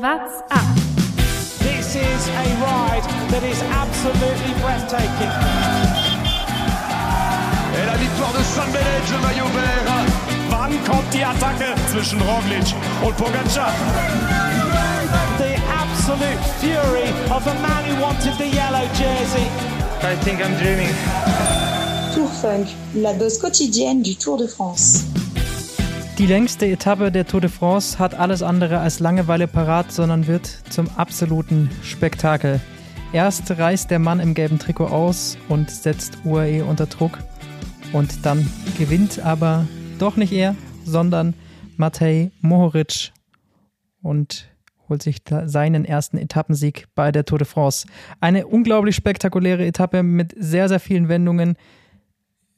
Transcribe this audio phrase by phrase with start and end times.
[0.00, 0.64] What's up?
[1.60, 5.28] This is a ride that is absolutely breathtaking.
[7.76, 9.84] Et la victoire de San Benet, le maillot vert.
[10.48, 12.72] Wann kommt die Attacke zwischen Roglic
[13.04, 13.74] und Pogacar?
[15.36, 19.46] The absolute fury of a man who wanted the yellow jersey.
[20.02, 20.94] I think I'm dreaming.
[22.14, 25.04] Tour Funk, la dose quotidienne du Tour de France.
[26.20, 30.44] Die längste Etappe der Tour de France hat alles andere als Langeweile parat, sondern wird
[30.68, 32.60] zum absoluten Spektakel.
[33.14, 37.16] Erst reißt der Mann im gelben Trikot aus und setzt UAE unter Druck.
[37.94, 39.66] Und dann gewinnt aber
[39.98, 41.32] doch nicht er, sondern
[41.78, 43.12] Matej Mohoric
[44.02, 44.50] und
[44.90, 47.86] holt sich seinen ersten Etappensieg bei der Tour de France.
[48.20, 51.56] Eine unglaublich spektakuläre Etappe mit sehr, sehr vielen Wendungen,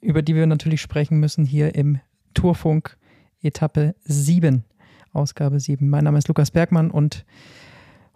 [0.01, 2.01] über die wir natürlich sprechen müssen hier im
[2.35, 2.97] Tourfunk
[3.43, 4.65] Etappe 7,
[5.13, 5.89] Ausgabe 7.
[5.89, 7.25] Mein Name ist Lukas Bergmann und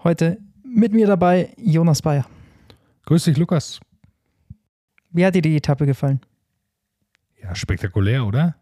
[0.04, 2.26] heute mit mir dabei Jonas Bayer.
[3.06, 3.80] Grüß dich, Lukas.
[5.10, 6.20] Wie hat dir die Etappe gefallen?
[7.42, 8.54] Ja, spektakulär, oder?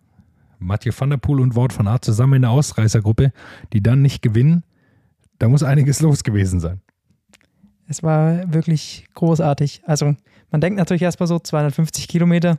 [0.58, 3.32] Mathieu van der Poel und Wout van Aert zusammen in der Ausreißergruppe,
[3.72, 4.64] die dann nicht gewinnen.
[5.38, 6.80] Da muss einiges los gewesen sein.
[7.86, 9.82] Es war wirklich großartig.
[9.84, 10.16] Also,
[10.50, 12.58] man denkt natürlich erstmal so 250 Kilometer.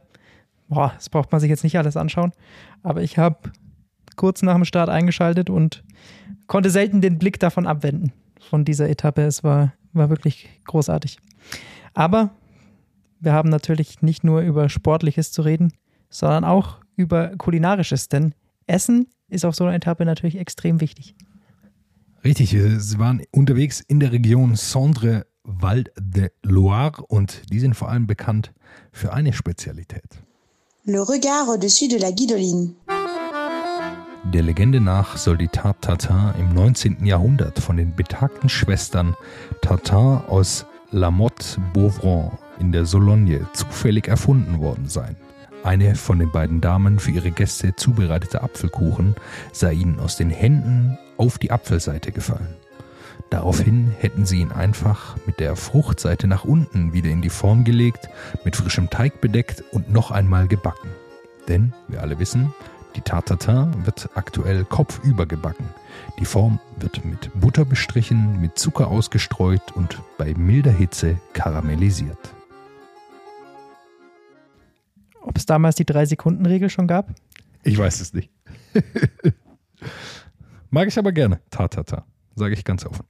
[0.67, 2.31] Boah, das braucht man sich jetzt nicht alles anschauen.
[2.83, 3.51] Aber ich habe
[4.15, 5.83] kurz nach dem Start eingeschaltet und
[6.47, 9.21] konnte selten den Blick davon abwenden, von dieser Etappe.
[9.23, 11.17] Es war, war wirklich großartig.
[11.93, 12.31] Aber
[13.19, 15.73] wir haben natürlich nicht nur über Sportliches zu reden,
[16.09, 18.33] sondern auch über Kulinarisches, denn
[18.67, 21.15] Essen ist auf so einer Etappe natürlich extrem wichtig.
[22.23, 27.89] Richtig, sie waren unterwegs in der Region Centre Val de Loire und die sind vor
[27.89, 28.51] allem bekannt
[28.91, 30.23] für eine Spezialität.
[30.85, 32.75] Le regard au-dessus de la Guidoline.
[34.33, 37.05] Der Legende nach soll die Tarte Tatin im 19.
[37.05, 39.15] Jahrhundert von den betagten Schwestern
[39.61, 45.15] Tatin aus La Motte Beauvron in der Sologne zufällig erfunden worden sein.
[45.63, 49.15] Eine von den beiden Damen für ihre Gäste zubereitete Apfelkuchen
[49.51, 52.55] sei ihnen aus den Händen auf die Apfelseite gefallen.
[53.29, 58.09] Daraufhin hätten sie ihn einfach mit der Fruchtseite nach unten wieder in die Form gelegt,
[58.43, 60.89] mit frischem Teig bedeckt und noch einmal gebacken.
[61.47, 62.53] Denn, wir alle wissen,
[62.95, 65.69] die Tartatin wird aktuell kopfüber gebacken.
[66.19, 72.17] Die Form wird mit Butter bestrichen, mit Zucker ausgestreut und bei milder Hitze karamellisiert.
[75.21, 77.09] Ob es damals die Drei-Sekunden-Regel schon gab?
[77.63, 78.29] Ich weiß es nicht.
[80.69, 81.41] Mag ich aber gerne.
[81.49, 83.05] Tartata, sage ich ganz offen.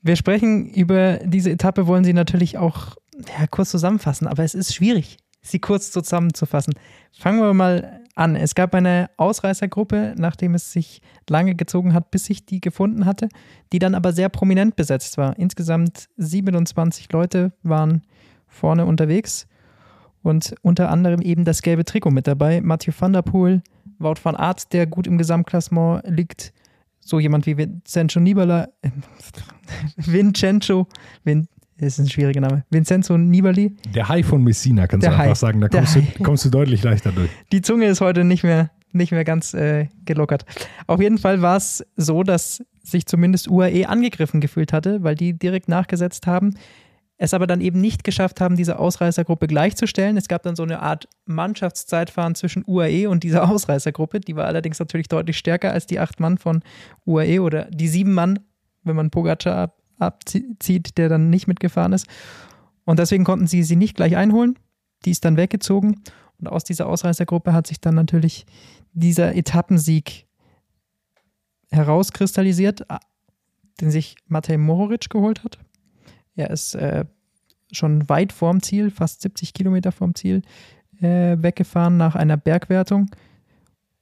[0.00, 4.74] Wir sprechen über diese Etappe, wollen Sie natürlich auch ja, kurz zusammenfassen, aber es ist
[4.74, 6.74] schwierig, sie kurz zusammenzufassen.
[7.12, 8.36] Fangen wir mal an.
[8.36, 13.28] Es gab eine Ausreißergruppe, nachdem es sich lange gezogen hat, bis ich die gefunden hatte,
[13.72, 15.38] die dann aber sehr prominent besetzt war.
[15.38, 18.02] Insgesamt 27 Leute waren
[18.46, 19.46] vorne unterwegs
[20.22, 22.60] und unter anderem eben das gelbe Trikot mit dabei.
[22.60, 23.62] Mathieu van der Poel,
[23.98, 26.52] Wout van Aert, der gut im Gesamtklassement liegt,
[27.00, 28.90] so jemand wie Vincenzo Nibala, äh,
[29.96, 30.86] Vincenzo,
[31.24, 31.48] Vin,
[31.86, 33.76] ist ein schwieriger Name, Vincenzo Nibali.
[33.94, 35.34] Der Hai von Messina, kannst Der du einfach Hai.
[35.34, 37.30] sagen, da kommst du, kommst du deutlich leichter durch.
[37.52, 40.44] Die Zunge ist heute nicht mehr, nicht mehr ganz äh, gelockert.
[40.86, 45.38] Auf jeden Fall war es so, dass sich zumindest UAE angegriffen gefühlt hatte, weil die
[45.38, 46.54] direkt nachgesetzt haben,
[47.18, 50.16] es aber dann eben nicht geschafft haben, diese Ausreißergruppe gleichzustellen.
[50.16, 54.20] Es gab dann so eine Art Mannschaftszeitfahren zwischen UAE und dieser Ausreißergruppe.
[54.20, 56.62] Die war allerdings natürlich deutlich stärker als die acht Mann von
[57.06, 58.38] UAE oder die sieben Mann,
[58.84, 62.06] wenn man Pogacar abzieht, der dann nicht mitgefahren ist.
[62.84, 64.58] Und deswegen konnten sie sie nicht gleich einholen.
[65.04, 66.02] Die ist dann weggezogen.
[66.38, 68.46] Und aus dieser Ausreißergruppe hat sich dann natürlich
[68.92, 70.26] dieser Etappensieg
[71.70, 72.86] herauskristallisiert,
[73.80, 75.58] den sich Matej Mohoric geholt hat.
[76.34, 77.04] Er ist äh,
[77.72, 80.42] schon weit vorm Ziel, fast 70 Kilometer vorm Ziel,
[81.00, 83.10] äh, weggefahren nach einer Bergwertung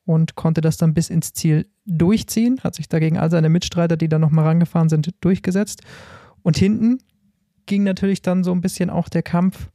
[0.07, 4.09] und konnte das dann bis ins Ziel durchziehen, hat sich dagegen all seine Mitstreiter, die
[4.09, 5.83] da nochmal rangefahren sind, durchgesetzt.
[6.43, 6.99] Und hinten
[7.67, 9.69] ging natürlich dann so ein bisschen auch der Kampf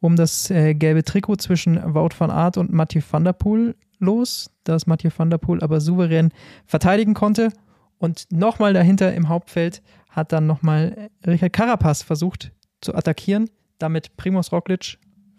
[0.00, 4.50] um das äh, gelbe Trikot zwischen Wout van Aert und Mathieu van der Poel los,
[4.64, 6.30] das Mathieu van der Poel aber souverän
[6.66, 7.50] verteidigen konnte.
[7.96, 12.52] Und nochmal dahinter im Hauptfeld hat dann nochmal Richard Carapaz versucht
[12.82, 13.48] zu attackieren,
[13.78, 14.98] damit Primoz Roglic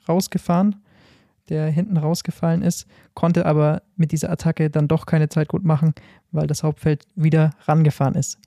[0.10, 0.78] rausgefahren,
[1.50, 5.94] der hinten rausgefallen ist, konnte aber mit dieser Attacke dann doch keine Zeit gut machen,
[6.32, 8.40] weil das Hauptfeld wieder rangefahren ist.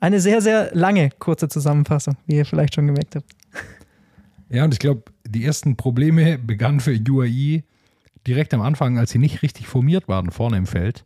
[0.00, 3.26] Eine sehr, sehr lange, kurze Zusammenfassung, wie ihr vielleicht schon gemerkt habt.
[4.48, 7.64] Ja, und ich glaube, die ersten Probleme begannen für UAE
[8.28, 11.04] direkt am Anfang, als sie nicht richtig formiert waren vorne im Feld.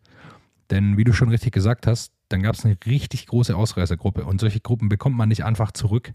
[0.70, 4.24] Denn wie du schon richtig gesagt hast, dann gab es eine richtig große Ausreißergruppe.
[4.26, 6.12] Und solche Gruppen bekommt man nicht einfach zurück,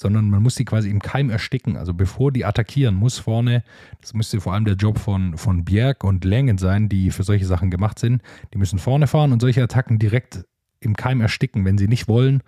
[0.00, 1.76] sondern man muss sie quasi im Keim ersticken.
[1.76, 3.62] Also bevor die attackieren, muss vorne,
[4.00, 7.44] das müsste vor allem der Job von, von Bjerg und Längen sein, die für solche
[7.44, 8.22] Sachen gemacht sind,
[8.54, 10.46] die müssen vorne fahren und solche Attacken direkt
[10.80, 12.42] im Keim ersticken, wenn sie nicht wollen.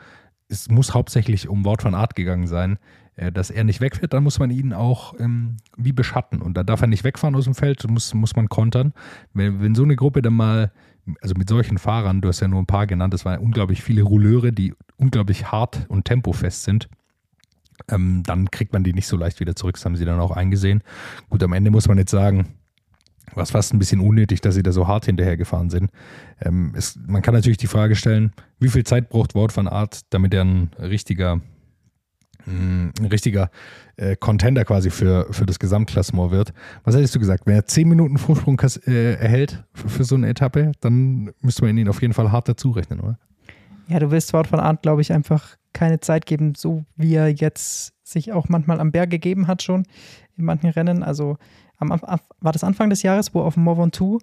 [0.49, 2.79] Es muss hauptsächlich um Wort von Art gegangen sein,
[3.17, 6.41] äh, dass er nicht wegfährt, dann muss man ihn auch ähm, wie beschatten.
[6.41, 8.95] Und da darf er nicht wegfahren aus dem Feld, muss, muss man kontern.
[9.35, 10.73] Wenn, wenn so eine Gruppe dann mal,
[11.21, 14.05] also mit solchen Fahrern, du hast ja nur ein paar genannt, es waren unglaublich viele
[14.05, 16.89] Rouleure, die unglaublich hart und tempofest sind
[17.91, 19.75] ähm, dann kriegt man die nicht so leicht wieder zurück.
[19.77, 20.83] Das haben sie dann auch eingesehen.
[21.31, 22.49] Gut, am Ende muss man jetzt sagen,
[23.35, 25.91] war es fast ein bisschen unnötig, dass sie da so hart hinterhergefahren sind.
[26.41, 30.01] Ähm, es, man kann natürlich die Frage stellen, wie viel Zeit braucht Wort van Art,
[30.11, 31.41] damit er ein richtiger,
[32.47, 33.51] ein richtiger
[33.97, 36.53] äh, Contender quasi für, für das Gesamtklassement wird.
[36.85, 37.47] Was hättest du gesagt?
[37.47, 41.77] Wenn er 10 Minuten Vorsprung äh, erhält für, für, so eine Etappe, dann müsste man
[41.77, 43.19] ihn auf jeden Fall hart dazu rechnen, oder?
[43.89, 47.29] Ja, du willst Wort von Art, glaube ich, einfach keine Zeit geben, so wie er
[47.29, 49.85] jetzt sich auch manchmal am Berg gegeben hat schon
[50.37, 51.03] in manchen Rennen.
[51.03, 51.39] Also
[51.79, 54.19] am, war das Anfang des Jahres, wo auf dem Mont Ventoux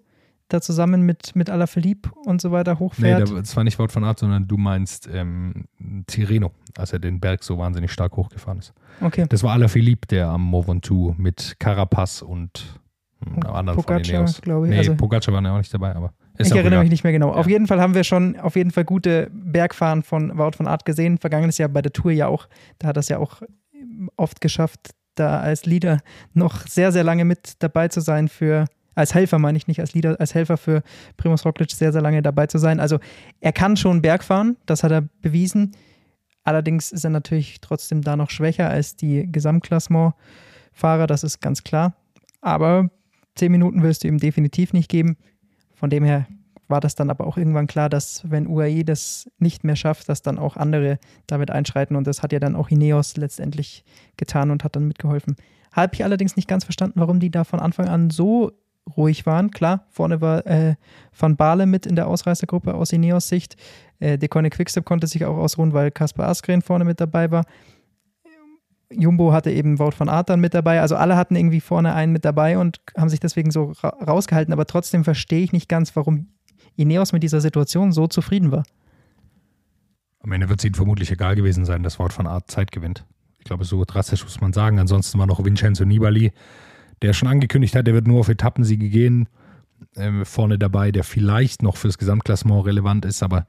[0.48, 3.30] da zusammen mit, mit Alaphilippe und so weiter hochfährt.
[3.30, 5.66] Nee, das war nicht Wort von Art, sondern du meinst ähm,
[6.08, 8.74] Tirreno, als er den Berg so wahnsinnig stark hochgefahren ist.
[9.00, 9.26] Okay.
[9.30, 12.80] Das war Alaphilippe, der am Mont Ventoux mit Carapaz und
[13.24, 14.72] hm, anderen Pogacar, glaube ich.
[14.72, 17.12] Nee, also, Pogacar war ja auch nicht dabei, aber ist ich erinnere mich nicht mehr
[17.12, 17.32] genau.
[17.32, 17.36] Ja.
[17.36, 20.86] Auf jeden Fall haben wir schon auf jeden Fall gute Bergfahren von Wout von Art
[20.86, 21.18] gesehen.
[21.18, 22.48] Vergangenes Jahr bei der Tour ja auch.
[22.80, 23.42] Da hat er es ja auch
[24.16, 26.00] oft geschafft, da als Leader
[26.34, 28.66] noch sehr, sehr lange mit dabei zu sein für,
[28.96, 30.82] als Helfer meine ich nicht als Leader, als Helfer für
[31.18, 32.80] Primus Roglic sehr, sehr lange dabei zu sein.
[32.80, 33.00] Also
[33.42, 35.76] er kann schon Berg fahren, das hat er bewiesen.
[36.44, 41.96] Allerdings ist er natürlich trotzdem da noch schwächer als die Gesamtklassement-Fahrer, das ist ganz klar.
[42.42, 42.90] Aber
[43.36, 45.18] zehn Minuten wirst du ihm definitiv nicht geben.
[45.80, 46.28] Von dem her
[46.68, 50.22] war das dann aber auch irgendwann klar, dass wenn UAE das nicht mehr schafft, dass
[50.22, 53.86] dann auch andere damit einschreiten und das hat ja dann auch Ineos letztendlich
[54.18, 55.38] getan und hat dann mitgeholfen.
[55.72, 58.52] Habe ich allerdings nicht ganz verstanden, warum die da von Anfang an so
[58.98, 59.52] ruhig waren.
[59.52, 60.76] Klar, vorne war äh,
[61.18, 63.56] Van Baale mit in der Ausreißergruppe aus Ineos Sicht.
[64.00, 67.46] Äh, Decone Quickstep konnte sich auch ausruhen, weil Kaspar Askren vorne mit dabei war.
[68.92, 70.82] Jumbo hatte eben Wout von Art dann mit dabei.
[70.82, 74.54] Also alle hatten irgendwie vorne einen mit dabei und haben sich deswegen so ra rausgehalten.
[74.54, 76.28] Aber trotzdem verstehe ich nicht ganz, warum
[76.76, 78.64] Ineos mit dieser Situation so zufrieden war.
[80.22, 83.06] Am Ende wird es ihnen vermutlich egal gewesen sein, dass Wout von Art Zeit gewinnt.
[83.38, 84.80] Ich glaube, so drastisch muss man sagen.
[84.80, 86.32] Ansonsten war noch Vincenzo Nibali,
[87.02, 89.30] der schon angekündigt hat, der wird nur auf Etappensiege gehen,
[89.96, 93.46] äh, vorne dabei, der vielleicht noch fürs Gesamtklassement relevant ist, aber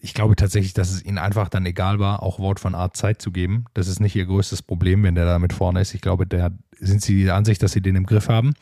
[0.00, 3.20] ich glaube tatsächlich, dass es ihnen einfach dann egal war, auch Wort von Art Zeit
[3.20, 3.64] zu geben.
[3.74, 5.94] Das ist nicht ihr größtes Problem, wenn der da mit vorne ist.
[5.94, 8.54] Ich glaube, da sind sie der Ansicht, dass sie den im Griff haben.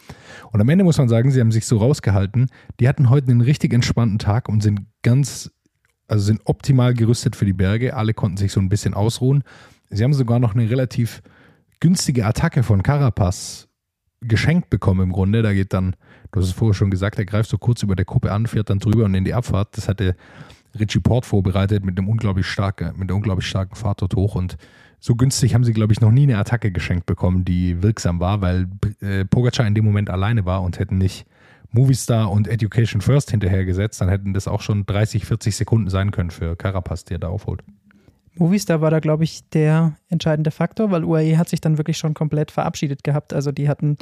[0.53, 2.49] Und am Ende muss man sagen, sie haben sich so rausgehalten.
[2.81, 5.51] Die hatten heute einen richtig entspannten Tag und sind ganz,
[6.09, 7.95] also sind optimal gerüstet für die Berge.
[7.95, 9.43] Alle konnten sich so ein bisschen ausruhen.
[9.91, 11.23] Sie haben sogar noch eine relativ
[11.81, 13.69] günstige Attacke von Carapaz
[14.21, 15.43] geschenkt bekommen im Grunde.
[15.43, 15.97] Da geht dann,
[16.33, 18.71] du hast es vorher schon gesagt, er greift so kurz über der Kuppe an, fährt
[18.71, 19.77] dann drüber und in die Abfahrt.
[19.77, 20.17] Das hatte
[20.79, 24.57] Richie Port vorbereitet mit einem unglaublich starken, mit einer unglaublich starken Fahrt dort hoch und
[25.01, 28.41] so günstig haben sie, glaube ich, noch nie eine Attacke geschenkt bekommen, die wirksam war,
[28.41, 28.69] weil
[29.01, 31.27] äh, Pogacar in dem Moment alleine war und hätten nicht
[31.73, 36.31] Movistar und Education First hinterhergesetzt, dann hätten das auch schon 30, 40 Sekunden sein können
[36.31, 37.63] für Carapaz, der da aufholt.
[38.37, 42.15] Movistar war da, glaube ich, der entscheidende Faktor, weil UAE hat sich dann wirklich schon
[42.15, 43.33] komplett verabschiedet gehabt.
[43.33, 43.97] Also die hatten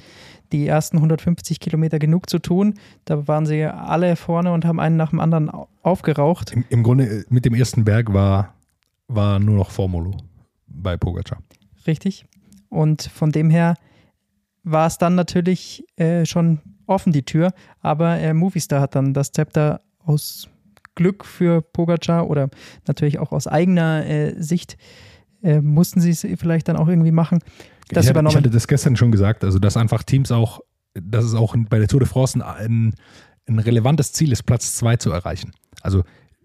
[0.52, 2.74] die ersten 150 Kilometer genug zu tun.
[3.04, 5.50] Da waren sie alle vorne und haben einen nach dem anderen
[5.82, 6.52] aufgeraucht.
[6.52, 8.54] Im, im Grunde äh, mit dem ersten Berg war,
[9.08, 10.16] war nur noch Formulo
[10.66, 11.42] bei Pogacar.
[11.86, 12.24] Richtig.
[12.68, 13.74] Und von dem her
[14.64, 17.52] war es dann natürlich äh, schon offen, die Tür.
[17.80, 20.48] Aber äh, Movistar hat dann das Zepter aus
[20.94, 22.50] Glück für Pogacar oder
[22.86, 24.76] natürlich auch aus eigener äh, Sicht
[25.42, 27.40] äh, mussten sie es vielleicht dann auch irgendwie machen.
[27.88, 30.60] Das ich, hatte, ich hatte das gestern schon gesagt, also dass einfach Teams auch,
[30.94, 32.94] dass es auch bei der Tour de France ein,
[33.46, 35.52] ein relevantes Ziel ist, Platz zwei zu erreichen.
[35.82, 36.04] Also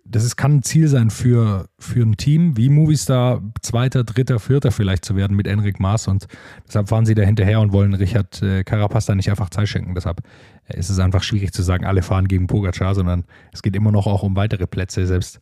[0.09, 4.71] das ist, kann ein Ziel sein für, für ein Team wie Movistar, Zweiter, Dritter, Vierter
[4.71, 6.27] vielleicht zu werden mit Enric Maas und
[6.65, 9.95] deshalb fahren sie da hinterher und wollen Richard äh, Carapaz da nicht einfach Zeit schenken.
[9.95, 10.21] Deshalb
[10.67, 13.91] äh, ist es einfach schwierig zu sagen, alle fahren gegen Pogacar, sondern es geht immer
[13.91, 15.05] noch auch um weitere Plätze.
[15.05, 15.41] Selbst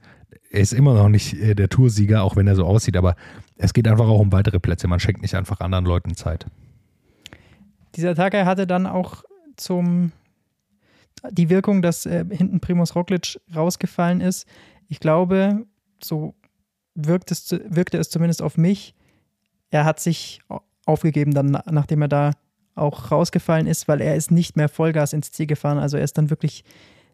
[0.49, 3.15] er ist immer noch nicht äh, der Toursieger, auch wenn er so aussieht, aber
[3.57, 4.87] es geht einfach auch um weitere Plätze.
[4.87, 6.47] Man schenkt nicht einfach anderen Leuten Zeit.
[7.95, 9.23] Dieser Tag hatte dann auch
[9.55, 10.11] zum
[11.29, 14.48] die Wirkung, dass äh, hinten Primus Roglic rausgefallen ist.
[14.88, 15.65] Ich glaube,
[16.03, 16.36] so
[16.93, 18.93] wirkt es, wirkte es zumindest auf mich.
[19.69, 20.41] Er hat sich
[20.86, 22.31] aufgegeben, dann nachdem er da
[22.75, 25.77] auch rausgefallen ist, weil er ist nicht mehr Vollgas ins Ziel gefahren.
[25.77, 26.63] Also er ist dann wirklich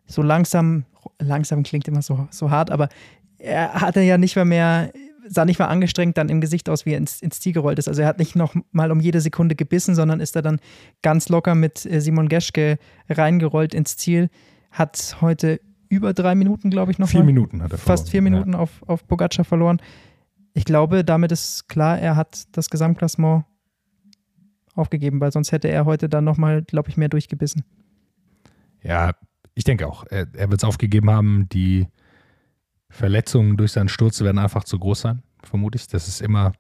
[0.06, 0.86] so langsam,
[1.20, 2.90] langsam klingt immer so, so hart, aber
[3.38, 4.92] er hatte ja nicht mehr mehr,
[5.34, 7.88] sah nicht mal angestrengt dann im Gesicht aus, wie er ins, ins Ziel gerollt ist.
[7.88, 10.60] Also er hat nicht noch mal um jede Sekunde gebissen, sondern ist da dann
[11.02, 12.78] ganz locker mit äh, Simon Geschke
[13.10, 14.30] reingerollt ins Ziel.
[14.72, 17.08] Hat heute über drei Minuten, glaube ich, noch.
[17.10, 17.98] Vier mal, Minuten hat er verloren.
[17.98, 18.60] Fast vier Minuten Ja.
[18.60, 19.82] auf, auf Pogacar verloren.
[20.54, 23.46] Ich glaube, damit ist klar, er hat das Gesamtklassement
[24.76, 27.64] aufgegeben, weil sonst hätte er heute dann nochmal, glaube ich, mehr durchgebissen.
[28.84, 29.12] Ja,
[29.54, 30.06] ich denke auch.
[30.10, 31.48] Er, er wird es aufgegeben haben.
[31.52, 31.88] Die
[32.92, 35.88] Verletzungen durch seinen Sturz werden einfach zu groß sein, vermute ich.
[35.88, 36.52] Das ist immer,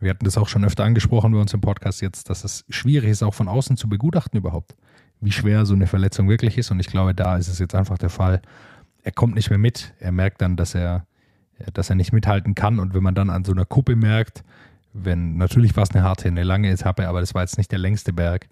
[0.00, 3.10] wir hatten das auch schon öfter angesprochen bei uns im Podcast jetzt, dass es schwierig
[3.10, 4.74] ist, auch von außen zu begutachten überhaupt,
[5.20, 6.70] wie schwer so eine Verletzung wirklich ist.
[6.70, 8.40] Und ich glaube, da ist es jetzt einfach der Fall.
[9.02, 9.94] Er kommt nicht mehr mit.
[10.00, 11.06] Er merkt dann, dass er,
[11.74, 12.78] dass er nicht mithalten kann.
[12.78, 14.42] Und wenn man dann an so einer Kuppe merkt,
[14.94, 17.78] wenn, natürlich war es eine harte, eine lange Etappe, aber das war jetzt nicht der
[17.78, 18.48] längste Berg.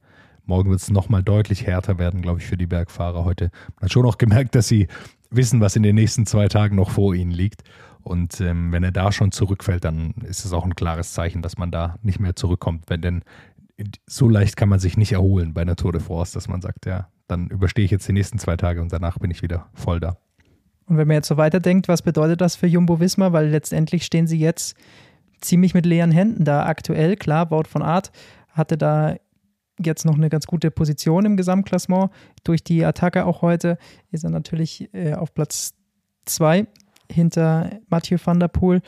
[0.47, 3.50] Morgen wird es nochmal deutlich härter werden, glaube ich, für die Bergfahrer heute.
[3.76, 4.88] Man hat schon auch gemerkt, dass sie
[5.31, 7.63] wissen, was in den nächsten zwei Tagen noch vor ihnen liegt.
[8.03, 11.59] Und ähm, wenn er da schon zurückfällt, dann ist es auch ein klares Zeichen, dass
[11.59, 12.85] man da nicht mehr zurückkommt.
[12.89, 13.23] Wenn denn
[14.07, 16.87] so leicht kann man sich nicht erholen bei einer Tour de France, dass man sagt,
[16.87, 20.01] ja, dann überstehe ich jetzt die nächsten zwei Tage und danach bin ich wieder voll
[20.01, 20.17] da.
[20.87, 23.33] Und wenn man jetzt so weiterdenkt, was bedeutet das für Jumbo Wismar?
[23.33, 24.77] Weil letztendlich stehen sie jetzt
[25.41, 27.17] ziemlich mit leeren Händen da aktuell.
[27.17, 28.11] Klar, Wout von Art
[28.51, 29.15] hatte da
[29.85, 32.11] jetzt noch eine ganz gute Position im Gesamtklassement.
[32.45, 33.79] Durch die Attacke auch heute
[34.11, 35.75] ist er natürlich äh, auf Platz
[36.25, 36.67] zwei
[37.11, 38.83] hinter Mathieu van der Poel.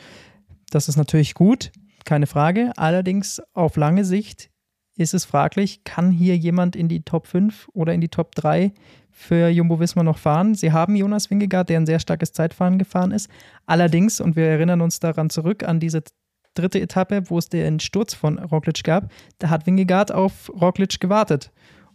[0.69, 1.71] Das ist natürlich gut,
[2.05, 2.71] keine Frage.
[2.77, 4.49] Allerdings auf lange Sicht
[4.95, 8.73] ist es fraglich, kann hier jemand in die Top 5 oder in die Top 3
[9.09, 10.55] für Jumbo Visma noch fahren?
[10.55, 13.29] Sie haben Jonas Wingegaard, der ein sehr starkes Zeitfahren gefahren ist.
[13.65, 16.03] Allerdings, und wir erinnern uns daran zurück an diese
[16.53, 21.51] dritte Etappe, wo es den Sturz von Roglic gab, da hat Wingegaard auf Roglic gewartet.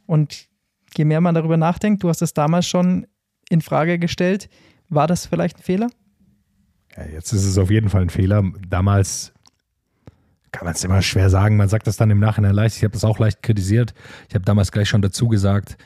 [0.07, 0.49] Und
[0.97, 3.07] je mehr man darüber nachdenkt, du hast es damals schon
[3.49, 4.49] in Frage gestellt,
[4.89, 5.89] war das vielleicht ein Fehler?
[6.97, 8.43] Ja, jetzt ist es auf jeden Fall ein Fehler.
[8.69, 9.33] Damals
[10.53, 11.57] kann man es immer schwer sagen.
[11.57, 12.77] Man sagt das dann im Nachhinein leicht.
[12.77, 13.95] Ich habe das auch leicht kritisiert.
[14.29, 15.77] Ich habe damals gleich schon dazu gesagt,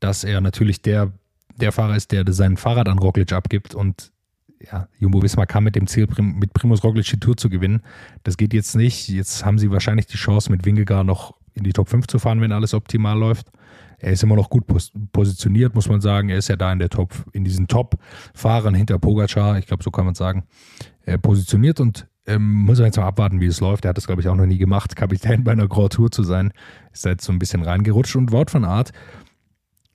[0.00, 1.12] dass er natürlich der,
[1.56, 4.12] der Fahrer ist, der sein Fahrrad an Roglic abgibt und
[4.70, 7.82] ja, Jumbo Visma kam mit dem Ziel, mit Primus Roglic die Tour zu gewinnen.
[8.22, 9.08] Das geht jetzt nicht.
[9.08, 12.40] Jetzt haben sie wahrscheinlich die Chance, mit Wingegaard noch in die Top 5 zu fahren,
[12.40, 13.48] wenn alles optimal läuft.
[13.98, 16.28] Er ist immer noch gut pos positioniert, muss man sagen.
[16.28, 19.90] Er ist ja da in der Top, in diesen Top-Fahrern hinter Pogacar, ich glaube, so
[19.90, 20.44] kann man sagen,
[21.04, 23.84] äh, positioniert und ähm, muss man jetzt mal abwarten, wie es läuft.
[23.84, 26.22] Er hat das, glaube ich, auch noch nie gemacht, Kapitän bei einer Grand Tour zu
[26.22, 26.52] sein.
[26.92, 28.16] Ist da jetzt so ein bisschen reingerutscht.
[28.16, 28.92] Und Wort von Art,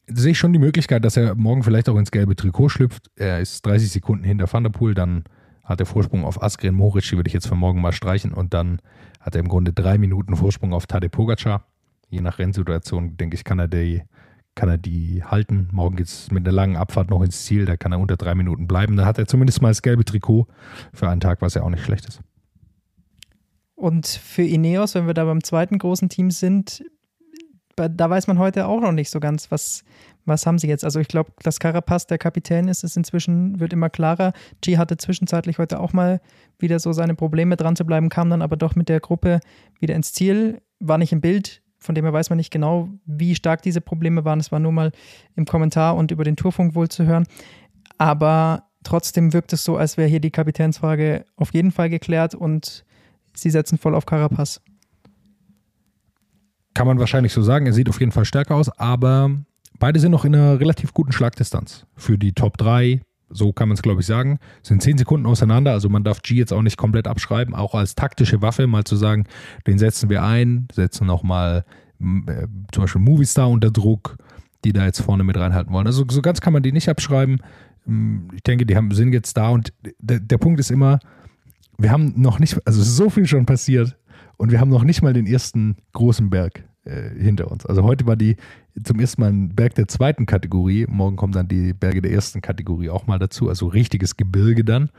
[0.07, 3.11] sehe ich schon die Möglichkeit, dass er morgen vielleicht auch ins gelbe Trikot schlüpft.
[3.15, 5.25] Er ist 30 Sekunden hinter Van der Poel, dann
[5.63, 8.33] hat er Vorsprung auf Askren Moric, die würde ich jetzt für morgen mal streichen.
[8.33, 8.79] Und dann
[9.19, 11.65] hat er im Grunde drei Minuten Vorsprung auf Tadej Pogacar.
[12.09, 14.01] Je nach Rennsituation, denke ich, kann er die,
[14.55, 15.67] kann er die halten.
[15.73, 18.33] Morgen geht es mit einer langen Abfahrt noch ins Ziel, da kann er unter drei
[18.33, 18.95] Minuten bleiben.
[18.95, 20.47] Dann hat er zumindest mal das gelbe Trikot
[20.93, 22.21] für einen Tag, was ja auch nicht schlecht ist.
[23.75, 26.83] Und für Ineos, wenn wir da beim zweiten großen Team sind,
[27.77, 29.83] da weiß man heute auch noch nicht so ganz, was,
[30.25, 30.83] was haben sie jetzt.
[30.83, 34.33] Also ich glaube, dass Carapaz der Kapitän ist, ist inzwischen, wird immer klarer.
[34.61, 36.19] G hatte zwischenzeitlich heute auch mal
[36.57, 39.39] wieder so seine Probleme dran zu bleiben, kam dann aber doch mit der Gruppe
[39.79, 43.35] wieder ins Ziel, war nicht im Bild, von dem her weiß man nicht genau, wie
[43.35, 44.39] stark diese Probleme waren.
[44.39, 44.91] Es war nur mal
[45.35, 47.27] im Kommentar und über den Tourfunk wohl zu hören.
[47.99, 52.85] Aber trotzdem wirkt es so, als wäre hier die Kapitänsfrage auf jeden Fall geklärt und
[53.35, 54.61] sie setzen voll auf Carapaz.
[56.77, 57.65] Kann man wahrscheinlich so sagen.
[57.65, 59.31] Er sieht auf jeden Fall stärker aus, aber
[59.79, 61.87] beide sind noch in einer relativ guten Schlagdistanz.
[61.95, 65.71] Für die Top 3, so kann man es glaube ich sagen, sind 10 Sekunden auseinander.
[65.71, 68.95] Also man darf G jetzt auch nicht komplett abschreiben, auch als taktische Waffe mal zu
[68.95, 69.25] sagen,
[69.65, 71.65] den setzen wir ein, setzen nochmal
[71.99, 74.15] äh, zum Beispiel Movistar unter Druck,
[74.63, 75.87] die da jetzt vorne mit reinhalten wollen.
[75.87, 77.41] Also so ganz kann man die nicht abschreiben.
[78.35, 80.99] Ich denke, die haben, sind jetzt da und der, der Punkt ist immer,
[81.79, 83.97] wir haben noch nicht, also so viel schon passiert
[84.37, 87.65] und wir haben noch nicht mal den ersten großen Berg äh, hinter uns.
[87.65, 88.37] Also heute war die
[88.83, 90.85] zum ersten Mal ein Berg der zweiten Kategorie.
[90.87, 93.49] Morgen kommen dann die Berge der ersten Kategorie auch mal dazu.
[93.49, 94.89] Also richtiges Gebirge dann.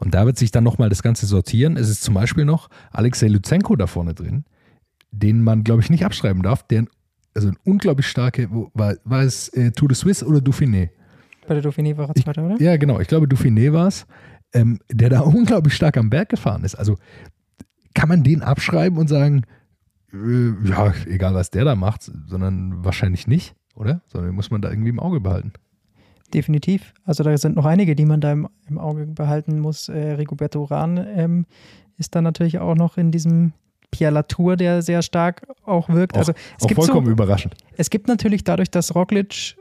[0.00, 1.76] Und da wird sich dann nochmal das Ganze sortieren.
[1.76, 4.44] Es ist zum Beispiel noch Alexei Luzenko da vorne drin,
[5.10, 6.66] den man, glaube ich, nicht abschreiben darf.
[6.66, 6.86] Der,
[7.34, 10.90] also ein unglaublich starke, war, war es äh, Tour de Suisse oder Dauphiné?
[11.46, 12.60] Bei der Dauphiné war er Zweiter, oder?
[12.60, 13.00] Ja, genau.
[13.00, 14.06] Ich glaube, Dauphiné war es,
[14.52, 16.74] ähm, der da unglaublich stark am Berg gefahren ist.
[16.74, 16.96] Also
[17.94, 19.42] kann man den abschreiben und sagen,
[20.12, 24.02] äh, ja, egal was der da macht, sondern wahrscheinlich nicht, oder?
[24.08, 25.52] Sondern den muss man da irgendwie im Auge behalten.
[26.32, 26.92] Definitiv.
[27.04, 29.88] Also da sind noch einige, die man da im, im Auge behalten muss.
[29.88, 31.46] Äh, Rigoberto Uran ähm,
[31.96, 33.52] ist dann natürlich auch noch in diesem
[33.90, 36.14] Pierre Latour, der sehr stark auch wirkt.
[36.14, 37.54] Auch, also es gibt vollkommen so, überraschend.
[37.76, 39.56] Es gibt natürlich dadurch, dass Roglic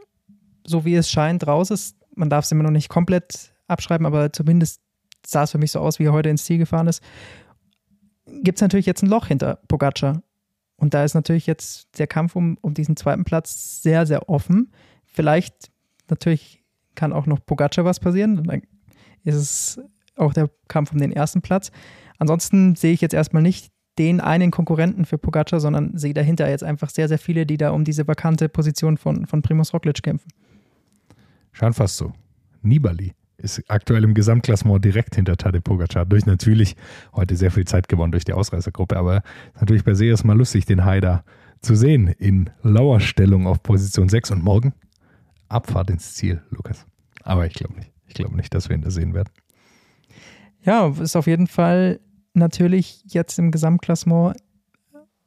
[0.66, 1.96] so wie es scheint, raus ist.
[2.16, 4.82] Man darf es immer noch nicht komplett abschreiben, aber zumindest
[5.26, 7.04] sah es für mich so aus, wie er heute ins Ziel gefahren ist.
[8.44, 10.22] Gibt es natürlich jetzt ein Loch hinter Pogacar.
[10.76, 14.72] Und da ist natürlich jetzt der Kampf um, um diesen zweiten Platz sehr, sehr offen.
[15.06, 15.72] Vielleicht,
[16.10, 16.64] natürlich
[16.96, 18.44] kann auch noch Pogacar was passieren.
[18.44, 18.62] Dann
[19.24, 19.82] ist es
[20.18, 21.72] auch der Kampf um den ersten Platz.
[22.20, 26.64] Ansonsten sehe ich jetzt erstmal nicht den einen Konkurrenten für Pogacar, sondern sehe dahinter jetzt
[26.64, 30.30] einfach sehr, sehr viele, die da um diese vakante Position von, von Primus Roglic kämpfen.
[31.52, 32.12] Schon fast so.
[32.62, 36.06] Nibali ist aktuell im Gesamtklassement direkt hinter Tadej Pogacar.
[36.06, 36.76] Durch natürlich
[37.14, 39.22] heute sehr viel Zeit gewonnen durch die Ausreißergruppe, aber
[39.60, 41.24] natürlich bei Series mal lustig, den Haider
[41.62, 44.74] zu sehen in Lauerstellung auf Position 6 und morgen
[45.50, 46.86] Abfahrt ins Ziel, Lukas.
[47.22, 47.92] Aber ich glaube nicht.
[48.08, 49.30] Ich glaube nicht, dass wir ihn da sehen werden.
[50.64, 52.00] Ja, ist auf jeden Fall
[52.34, 54.38] natürlich jetzt im Gesamtklassement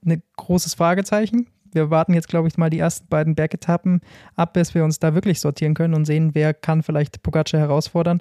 [0.05, 1.47] ein großes Fragezeichen.
[1.77, 4.01] Wir warten jetzt, glaube ich, mal die ersten beiden Bergetappen
[4.35, 8.21] ab, bis wir uns da wirklich sortieren können und sehen, wer kann vielleicht Pogacar herausfordern.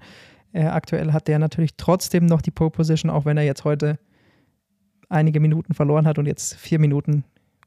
[0.52, 3.98] Äh, aktuell hat der natürlich trotzdem noch die Pole Position, auch wenn er jetzt heute
[5.10, 7.24] einige Minuten verloren hat und jetzt vier Minuten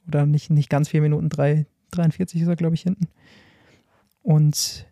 [0.06, 3.08] oder nicht, nicht ganz vier Minuten, drei, 43 ist er, glaube ich, hinten.
[4.22, 4.86] Und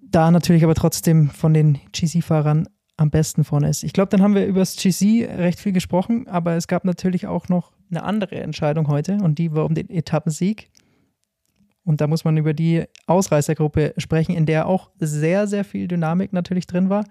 [0.00, 3.82] da natürlich aber trotzdem von den GC-Fahrern am besten vorne ist.
[3.82, 7.26] Ich glaube, dann haben wir über das GC recht viel gesprochen, aber es gab natürlich
[7.26, 10.70] auch noch eine andere Entscheidung heute und die war um den Etappensieg.
[11.84, 16.32] Und da muss man über die Ausreißergruppe sprechen, in der auch sehr, sehr viel Dynamik
[16.32, 17.04] natürlich drin war.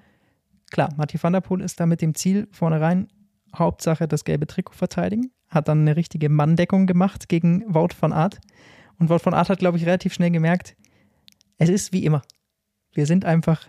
[0.72, 3.08] Klar, Mathieu van der Poel ist da mit dem Ziel vornherein
[3.56, 8.40] Hauptsache das gelbe Trikot verteidigen, hat dann eine richtige Manndeckung gemacht gegen Wout van Aert.
[8.98, 10.78] Und Wout van Aert hat, glaube ich, relativ schnell gemerkt,
[11.58, 12.22] es ist wie immer.
[12.94, 13.68] Wir sind einfach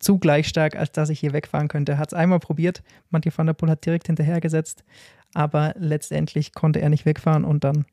[0.00, 1.98] zu gleich stark, als dass ich hier wegfahren könnte.
[1.98, 4.84] Hat es einmal probiert, Mathieu van der Poel hat direkt hinterhergesetzt,
[5.34, 7.84] aber letztendlich konnte er nicht wegfahren und dann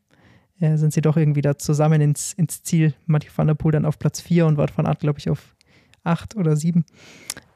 [0.60, 2.94] äh, sind sie doch irgendwie da zusammen ins, ins Ziel.
[3.06, 5.56] Mathieu van der Poel dann auf Platz 4 und Wout van Aert, glaube ich, auf
[6.04, 6.86] 8 oder 7.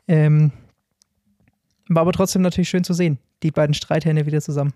[0.07, 0.51] Ähm,
[1.89, 4.73] war aber trotzdem natürlich schön zu sehen, die beiden Streithähne wieder zusammen.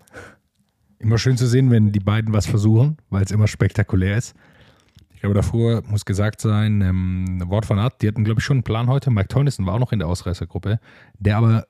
[0.98, 4.34] Immer schön zu sehen, wenn die beiden was versuchen, weil es immer spektakulär ist.
[5.14, 8.58] Ich glaube, davor muss gesagt sein, ähm, Wort von Art, die hatten, glaube ich, schon
[8.58, 9.10] einen Plan heute.
[9.10, 10.80] Mike Teunissen war auch noch in der Ausreißergruppe,
[11.18, 11.66] der aber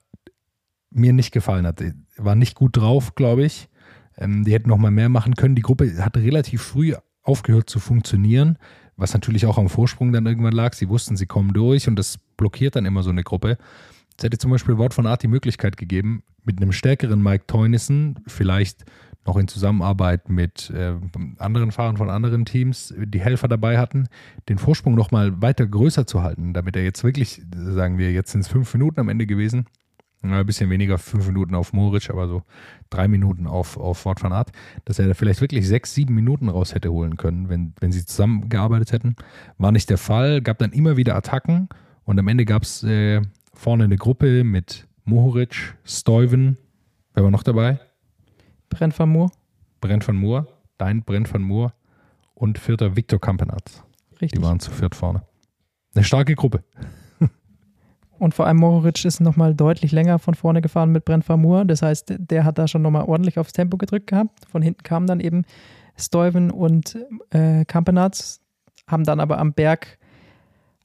[0.91, 1.83] mir nicht gefallen hat.
[2.17, 3.69] War nicht gut drauf, glaube ich.
[4.17, 5.55] Ähm, die hätten noch mal mehr machen können.
[5.55, 8.59] Die Gruppe hat relativ früh aufgehört zu funktionieren,
[8.97, 10.73] was natürlich auch am Vorsprung dann irgendwann lag.
[10.75, 13.59] Sie wussten, sie kommen durch und das blockiert dann immer so eine Gruppe.
[14.17, 18.19] Es hätte zum Beispiel Wort von Art die Möglichkeit gegeben, mit einem stärkeren Mike Teunissen
[18.27, 18.85] vielleicht
[19.27, 20.95] noch in Zusammenarbeit mit äh,
[21.37, 24.09] anderen Fahrern von anderen Teams, die Helfer dabei hatten,
[24.49, 28.33] den Vorsprung noch mal weiter größer zu halten, damit er jetzt wirklich, sagen wir, jetzt
[28.33, 29.67] sind es fünf Minuten am Ende gewesen,
[30.23, 32.43] ein bisschen weniger, fünf Minuten auf Moritz, aber so
[32.91, 34.51] drei Minuten auf, auf Wort van Art,
[34.85, 38.05] dass er da vielleicht wirklich sechs, sieben Minuten raus hätte holen können, wenn, wenn sie
[38.05, 39.17] zusammengearbeitet hätten.
[39.59, 41.69] War nicht der Fall, gab dann immer wieder Attacken
[42.05, 43.23] und am Ende gab es äh,
[43.55, 46.59] vorne eine Gruppe mit Mohoric, Stuyven,
[47.15, 47.81] wer war noch dabei?
[48.69, 49.31] Brent van Moor.
[49.81, 51.73] Brent van Moor, dein Brent van Moor
[52.35, 53.85] und vierter Victor Kampenarz.
[54.21, 54.39] Richtig.
[54.39, 55.23] Die waren zu viert vorne.
[55.95, 56.65] Eine starke Gruppe.
[58.19, 61.65] Und vor allem Mohoric ist nochmal deutlich länger von vorne gefahren mit Brent Moor.
[61.65, 64.47] Das heißt, der hat da schon nochmal ordentlich aufs Tempo gedrückt gehabt.
[64.51, 65.45] Von hinten kamen dann eben
[65.97, 66.99] Stuyven und
[67.31, 68.41] äh, Kampenarz,
[68.87, 69.99] haben dann aber am Berg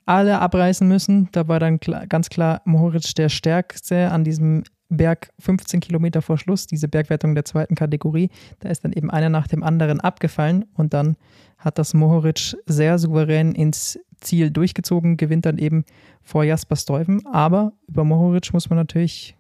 [0.06, 1.30] alle abreißen müssen.
[1.32, 4.64] Da war dann klar, ganz klar Mohoric der Stärkste an diesem
[4.98, 8.30] Berg 15 Kilometer vor Schluss, diese Bergwertung der zweiten Kategorie.
[8.60, 11.16] Da ist dann eben einer nach dem anderen abgefallen und dann
[11.58, 15.86] hat das Mohoric sehr souverän ins Ziel durchgezogen, gewinnt dann eben
[16.22, 17.26] vor Jasper Stuyven.
[17.26, 19.36] Aber über Mohoric muss man natürlich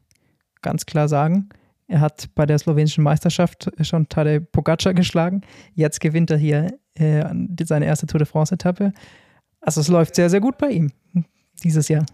[0.62, 1.50] ganz klar sagen,
[1.88, 5.42] er hat bei der slowenischen Meisterschaft schon Tadej Pogacar geschlagen.
[5.76, 7.24] Jetzt gewinnt er hier äh,
[7.64, 8.94] seine erste Tour de France-Etappe.
[9.62, 10.92] Also es läuft sehr, sehr gut bei ihm
[11.64, 12.06] dieses Jahr.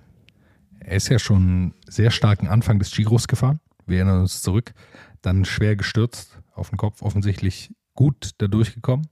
[0.90, 3.60] Er ist ja schon sehr starken Anfang des Giros gefahren.
[3.86, 4.74] Wir erinnern uns zurück.
[5.22, 9.06] Dann schwer gestürzt auf den Kopf, offensichtlich gut da durchgekommen.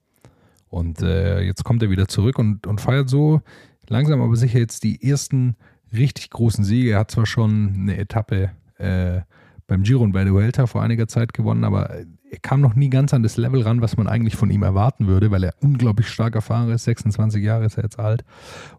[0.69, 3.41] Und äh, jetzt kommt er wieder zurück und, und feiert so
[3.87, 5.55] langsam aber sicher jetzt die ersten
[5.93, 6.93] richtig großen Siege.
[6.93, 9.21] Er hat zwar schon eine Etappe äh,
[9.67, 12.89] beim Giro und bei der Vuelta vor einiger Zeit gewonnen, aber er kam noch nie
[12.89, 16.09] ganz an das Level ran, was man eigentlich von ihm erwarten würde, weil er unglaublich
[16.09, 16.85] starker Fahrer ist.
[16.85, 18.25] 26 Jahre ist er jetzt alt.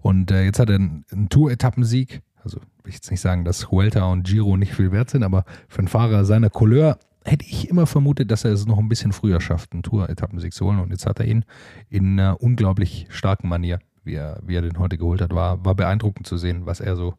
[0.01, 4.05] Und äh, jetzt hat er einen, einen Tour-Etappensieg also will jetzt nicht sagen, dass Huelta
[4.11, 7.87] und Giro nicht viel wert sind, aber für einen Fahrer seiner Couleur hätte ich immer
[7.87, 10.81] vermutet, dass er es noch ein bisschen früher schafft, einen Tour-Etappensieg zu holen.
[10.81, 11.45] Und jetzt hat er ihn
[11.91, 15.75] in einer unglaublich starken Manier, wie er, wie er den heute geholt hat, war, war
[15.75, 17.15] beeindruckend zu sehen, was er so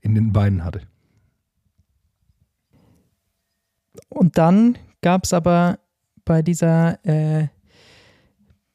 [0.00, 0.80] in den Beinen hatte.
[4.08, 5.78] Und dann gab es aber
[6.24, 7.48] bei dieser, äh,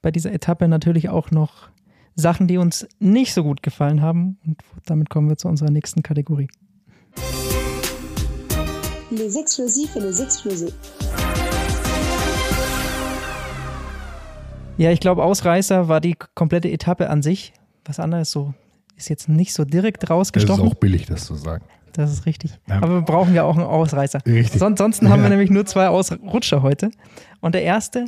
[0.01, 1.69] bei dieser Etappe natürlich auch noch
[2.19, 4.37] Sachen, die uns nicht so gut gefallen haben.
[4.45, 6.47] Und damit kommen wir zu unserer nächsten Kategorie.
[9.11, 10.73] Les explosifs et les explosés.
[14.77, 17.53] Ja, ich glaube, Ausreißer war die komplette Etappe an sich.
[17.85, 18.53] Was anderes so
[18.95, 20.67] ist jetzt nicht so direkt Das ist rausgestochen.
[20.67, 21.63] auch billig, das zu sagen.
[21.93, 22.51] Das ist richtig.
[22.67, 22.77] Ja.
[22.77, 24.21] Aber wir brauchen ja auch einen Ausreißer.
[24.25, 24.59] Richtig.
[24.59, 26.89] Son ansonsten haben wir nämlich nur zwei Ausrutscher heute.
[27.41, 28.05] Und der erste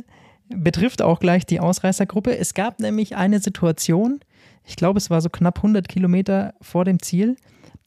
[0.54, 2.36] betrifft auch gleich die Ausreißergruppe.
[2.36, 4.20] Es gab nämlich eine Situation,
[4.64, 7.36] ich glaube, es war so knapp 100 Kilometer vor dem Ziel.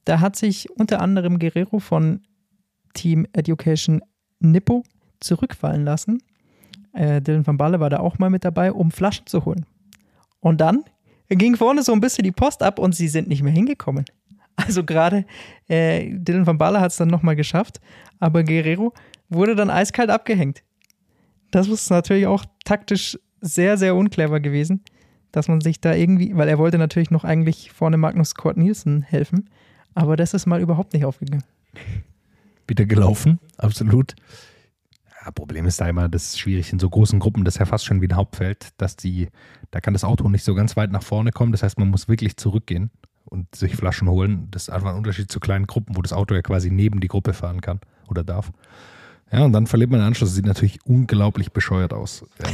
[0.05, 2.21] Da hat sich unter anderem Guerrero von
[2.93, 4.01] Team Education
[4.39, 4.83] Nippo
[5.19, 6.21] zurückfallen lassen.
[6.93, 9.65] Äh, Dylan van Balle war da auch mal mit dabei, um Flaschen zu holen.
[10.39, 10.83] Und dann
[11.29, 14.05] ging vorne so ein bisschen die Post ab und sie sind nicht mehr hingekommen.
[14.55, 15.25] Also gerade
[15.67, 17.81] äh, Dylan van Balle hat es dann nochmal geschafft,
[18.19, 18.93] aber Guerrero
[19.29, 20.63] wurde dann eiskalt abgehängt.
[21.53, 24.83] Das ist natürlich auch taktisch sehr, sehr unclever gewesen,
[25.31, 29.03] dass man sich da irgendwie, weil er wollte natürlich noch eigentlich vorne Magnus Kort Nielsen
[29.03, 29.51] helfen,
[29.93, 31.43] aber das ist mal überhaupt nicht aufgegangen.
[32.65, 34.15] Bitte gelaufen, absolut.
[35.23, 37.65] Ja, Problem ist da immer, das ist schwierig in so großen Gruppen, das ist ja
[37.67, 39.27] fast schon wie ein Hauptfeld, dass die,
[39.69, 41.51] da kann das Auto nicht so ganz weit nach vorne kommen.
[41.51, 42.89] Das heißt, man muss wirklich zurückgehen
[43.25, 44.47] und sich Flaschen holen.
[44.49, 47.09] Das ist einfach ein Unterschied zu kleinen Gruppen, wo das Auto ja quasi neben die
[47.09, 48.51] Gruppe fahren kann oder darf.
[49.33, 50.35] Ja, und dann verliert man den Anschluss.
[50.35, 52.23] Sieht natürlich unglaublich bescheuert aus.
[52.39, 52.53] Ähm,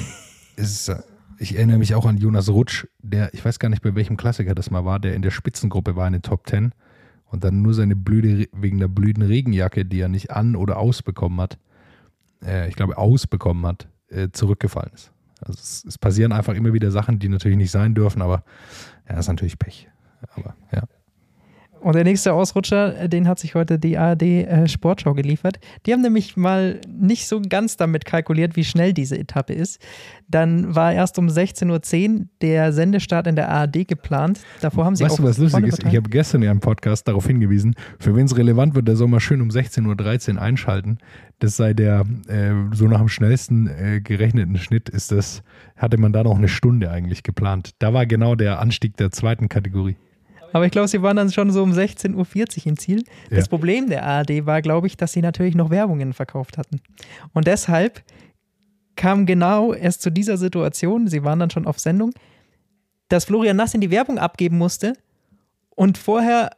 [0.55, 1.01] ist, äh,
[1.37, 4.55] ich erinnere mich auch an Jonas Rutsch, der, ich weiß gar nicht, bei welchem Klassiker
[4.55, 6.71] das mal war, der in der Spitzengruppe war in den Top Ten
[7.25, 11.41] und dann nur seine blöde, wegen der blöden Regenjacke, die er nicht an- oder ausbekommen
[11.41, 11.57] hat,
[12.43, 15.11] äh, ich glaube ausbekommen hat, äh, zurückgefallen ist.
[15.41, 18.43] Also es, es passieren einfach immer wieder Sachen, die natürlich nicht sein dürfen, aber
[19.09, 19.89] ja, ist natürlich Pech.
[20.35, 20.83] Aber ja.
[21.81, 25.59] Und der nächste Ausrutscher, äh, den hat sich heute die ARD äh, Sportschau geliefert.
[25.85, 29.79] Die haben nämlich mal nicht so ganz damit kalkuliert, wie schnell diese Etappe ist.
[30.27, 34.39] Dann war erst um 16.10 Uhr der Sendestart in der ARD geplant.
[34.61, 35.83] Davor haben sie Weißt auch du, was lustig ist?
[35.83, 39.07] Ich habe gestern ja im Podcast darauf hingewiesen, für wen es relevant wird, der soll
[39.07, 40.99] mal schön um 16.13 Uhr einschalten.
[41.39, 45.41] Das sei der, äh, so nach dem schnellsten äh, gerechneten Schnitt ist das,
[45.77, 47.71] hatte man da noch eine Stunde eigentlich geplant.
[47.79, 49.95] Da war genau der Anstieg der zweiten Kategorie.
[50.53, 53.03] Aber ich glaube, sie waren dann schon so um 16.40 Uhr im Ziel.
[53.29, 53.49] Das Ja.
[53.49, 56.81] Problem der ARD war, glaube ich, dass sie natürlich noch Werbungen verkauft hatten.
[57.33, 58.03] Und deshalb
[58.95, 62.11] kam genau erst zu dieser Situation, sie waren dann schon auf Sendung,
[63.07, 64.93] dass Florian Nass in die Werbung abgeben musste
[65.75, 66.51] und vorher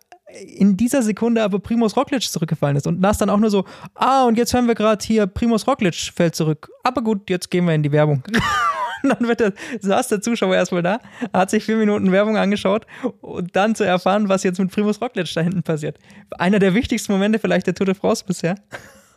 [0.58, 4.26] in dieser Sekunde aber Primus Roglic zurückgefallen ist und Nass dann auch nur so, ah,
[4.26, 6.70] und jetzt hören wir gerade hier, Primus Roglic fällt zurück.
[6.84, 8.24] Aber gut, jetzt gehen wir in die Werbung.
[9.04, 11.00] Und dann wird der, saß der Zuschauer erstmal da,
[11.34, 12.86] hat sich vier Minuten Werbung angeschaut
[13.22, 15.98] und dann zu erfahren, was jetzt mit Primus Roglic da hinten passiert.
[16.32, 18.56] Einer der wichtigsten Momente vielleicht der Tour de France bisher.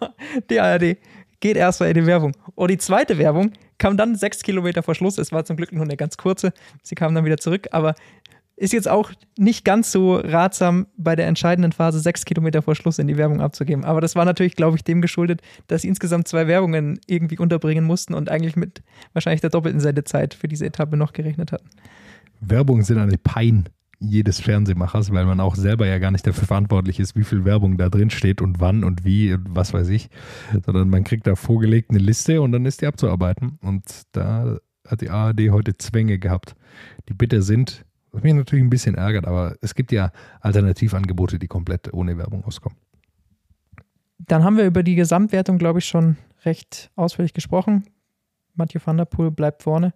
[0.51, 0.97] Die ARD
[1.41, 2.33] geht erstmal in die Werbung.
[2.55, 5.19] Und die zweite Werbung kam dann sechs Kilometer vor Schluss.
[5.19, 6.55] Es war zum Glück nur eine ganz kurze.
[6.83, 7.95] Sie kamen dann wieder zurück, aber
[8.57, 12.99] ist jetzt auch nicht ganz so ratsam, bei der entscheidenden Phase sechs Kilometer vor Schluss
[12.99, 13.85] in die Werbung abzugeben.
[13.85, 17.85] Aber das war natürlich, glaube ich, dem geschuldet, dass sie insgesamt zwei Werbungen irgendwie unterbringen
[17.85, 21.69] mussten und eigentlich mit wahrscheinlich der doppelten Sendezeit für diese Etappe noch gerechnet hatten.
[22.41, 23.69] Werbung sind eine Pein
[24.01, 27.79] jedes Fernsehmachers, weil man auch selber ja gar nicht dafür verantwortlich ist, wie viel Werbung
[27.79, 30.11] da drin steht und wann und wie und was weiß ich,
[30.65, 33.59] sondern man kriegt da vorgelegt eine Liste und dann ist die abzuarbeiten.
[33.63, 36.55] Und da hat die ARD heute Zwänge gehabt,
[37.09, 41.49] die bitter sind, was mich natürlich ein bisschen ärgert, aber es gibt ja Alternativangebote, die
[41.49, 42.79] komplett ohne Werbung auskommen.
[44.19, 47.85] Dann haben wir über die Gesamtwertung, glaube ich, schon recht ausführlich gesprochen.
[48.55, 49.93] Mathieu van der Poel bleibt vorne.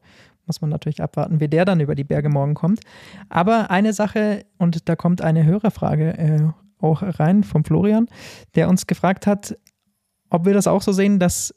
[0.47, 2.81] Muss man natürlich abwarten, wie der dann über die Berge morgen kommt.
[3.29, 6.49] Aber eine Sache, und da kommt eine Hörerfrage äh,
[6.81, 8.09] auch rein vom Florian,
[8.57, 9.57] der uns gefragt hat,
[10.31, 11.55] ob wir das auch so sehen, dass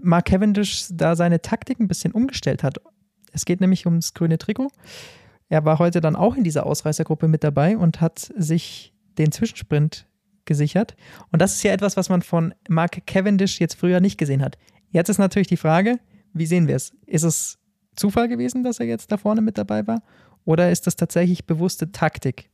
[0.00, 2.78] Mark Cavendish da seine Taktik ein bisschen umgestellt hat.
[3.32, 4.70] Es geht nämlich ums grüne Trikot.
[5.48, 10.06] Er war heute dann auch in dieser Ausreißergruppe mit dabei und hat sich den Zwischensprint
[10.44, 10.96] gesichert.
[11.32, 14.58] Und das ist ja etwas, was man von Mark Cavendish jetzt früher nicht gesehen hat.
[14.90, 15.98] Jetzt ist natürlich die Frage,
[16.32, 16.92] wie sehen wir es?
[17.06, 17.58] Ist es
[17.96, 20.02] Zufall gewesen, dass er jetzt da vorne mit dabei war?
[20.44, 22.50] Oder ist das tatsächlich bewusste Taktik?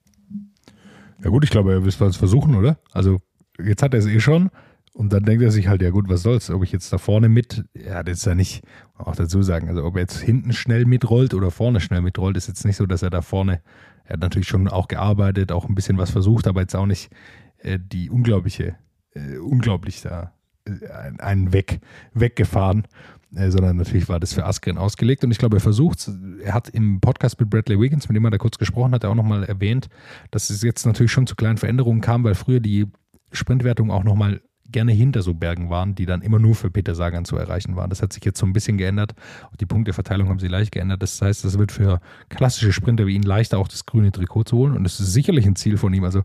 [1.23, 2.79] Ja gut, ich glaube, er will es versuchen, oder?
[2.93, 3.19] Also
[3.63, 4.51] jetzt hat er es eh schon
[4.95, 7.29] und dann denkt er sich halt, ja gut, was soll's, ob ich jetzt da vorne
[7.29, 8.63] mit, ja, das ist ja nicht,
[8.95, 12.49] auch dazu sagen, also ob er jetzt hinten schnell mitrollt oder vorne schnell mitrollt, ist
[12.49, 13.63] jetzt nicht so, dass er da vorne,
[14.05, 17.11] er hat natürlich schon auch gearbeitet, auch ein bisschen was versucht, aber jetzt auch nicht
[17.59, 18.77] äh, die unglaubliche,
[19.15, 20.35] äh, unglaublich da
[20.67, 21.81] äh, einen weg,
[22.13, 22.87] weggefahren,
[23.35, 25.25] äh, sondern natürlich war das für Askren ausgelegt.
[25.25, 26.11] Und ich glaube, er versucht
[26.45, 29.15] er hat im Podcast mit Bradley Wiggins, mit dem er da kurz gesprochen hat, auch
[29.15, 29.89] nochmal erwähnt,
[30.31, 32.87] dass es jetzt natürlich schon zu kleinen Veränderungen kam, weil früher die
[33.33, 37.25] Sprintwertung auch nochmal gerne hinter so Bergen waren, die dann immer nur für Peter Sagan
[37.25, 37.91] zu erreichen waren.
[37.91, 39.15] Das hat sich jetzt so ein bisschen geändert.
[39.51, 41.03] Auch die Punkteverteilung haben sie leicht geändert.
[41.03, 44.57] Das heißt, es wird für klassische Sprinter wie ihn leichter, auch das grüne Trikot zu
[44.57, 44.77] holen.
[44.77, 46.05] Und das ist sicherlich ein Ziel von ihm.
[46.05, 46.23] Also,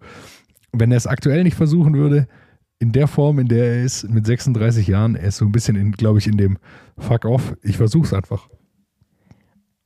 [0.71, 2.27] wenn er es aktuell nicht versuchen würde,
[2.79, 5.75] in der Form, in der er ist, mit 36 Jahren, er ist so ein bisschen,
[5.75, 6.57] in, glaube ich, in dem
[6.97, 8.47] Fuck off, ich versuche es einfach.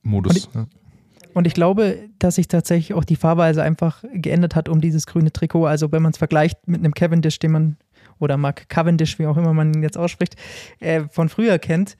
[0.04, 0.48] Modus.
[0.48, 4.82] Und ich, und ich glaube, dass sich tatsächlich auch die Fahrweise einfach geändert hat um
[4.82, 5.66] dieses grüne Trikot.
[5.66, 7.78] Also wenn man es vergleicht mit einem Cavendish, den man,
[8.22, 10.36] oder Mark Cavendish, wie auch immer man ihn jetzt ausspricht,
[10.80, 11.98] äh, von früher kennt,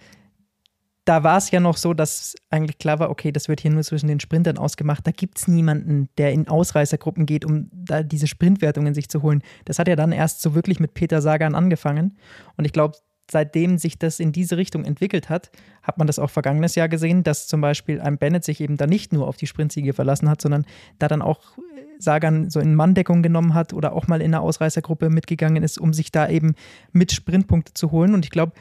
[1.06, 3.84] da war es ja noch so, dass eigentlich klar war, okay, das wird hier nur
[3.84, 5.06] zwischen den Sprintern ausgemacht.
[5.08, 9.42] Da gibt es niemanden, der in Ausreißergruppen geht, um da diese Sprintwertungen sich zu holen.
[9.66, 12.18] Das hat ja dann erst so wirklich mit Peter Sagan angefangen.
[12.56, 12.98] Und ich glaube,
[13.32, 17.24] seitdem sich das in diese Richtung entwickelt hat, hat man das auch vergangenes Jahr gesehen,
[17.24, 20.42] dass zum Beispiel ein Bennett sich eben da nicht nur auf die Sprintsiege verlassen hat,
[20.42, 20.66] sondern
[21.00, 21.58] da dann auch
[22.02, 25.94] Sagan so in Manndeckung genommen hat oder auch mal in einer Ausreißergruppe mitgegangen ist, um
[25.94, 26.56] sich da eben
[26.92, 28.14] mit Sprintpunkte zu holen.
[28.14, 28.54] Und ich glaube,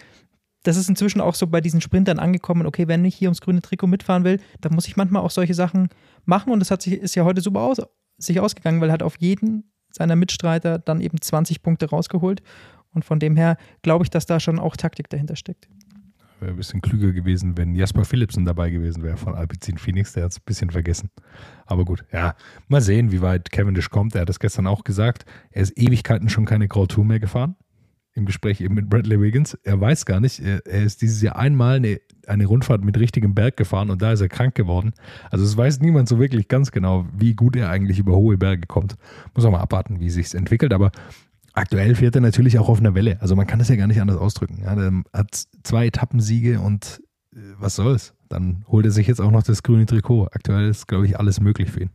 [0.63, 3.63] das ist inzwischen auch so bei diesen Sprintern angekommen, okay, wenn ich hier ums grüne
[3.63, 5.89] Trikot mitfahren will, dann muss ich manchmal auch solche Sachen
[6.25, 7.81] machen und das hat sich, ist ja heute super aus,
[8.19, 12.43] sich ausgegangen, weil er hat auf jeden seiner Mitstreiter dann eben 20 Punkte rausgeholt
[12.93, 15.69] und von dem her glaube ich, dass da schon auch Taktik dahinter steckt.
[16.41, 20.15] Wäre ein bisschen klüger gewesen, wenn Jasper Philipsen dabei gewesen wäre von Alpecin Phoenix.
[20.15, 21.11] Der hat es ein bisschen vergessen.
[21.67, 22.35] Aber gut, ja,
[22.69, 24.15] mal sehen, wie weit Cavendish kommt.
[24.15, 25.27] Er hat das gestern auch gesagt.
[25.51, 27.57] Er ist Ewigkeiten schon keine Grand Tour mehr gefahren.
[28.15, 29.55] Im Gespräch eben mit Bradley Wiggins.
[29.65, 33.35] Er weiß gar nicht, er, er ist dieses Jahr einmal eine, eine Rundfahrt mit richtigem
[33.35, 34.95] Berg gefahren und da ist er krank geworden.
[35.31, 38.67] Also es weiß niemand so wirklich ganz genau, wie gut er eigentlich über hohe Berge
[38.67, 38.97] kommt.
[39.35, 40.73] Muss auch mal abwarten, wie sich entwickelt.
[40.73, 40.91] Aber
[41.53, 43.21] Aktuell fährt er natürlich auch auf einer Welle.
[43.21, 44.61] Also man kann das ja gar nicht anders ausdrücken.
[44.63, 47.03] Ja, er hat zwei Etappensiege und
[47.35, 48.15] äh, was soll's?
[48.29, 50.29] Dann holt er sich jetzt auch noch das grüne Trikot.
[50.33, 51.91] Aktuell ist, glaube ich, alles möglich für ihn.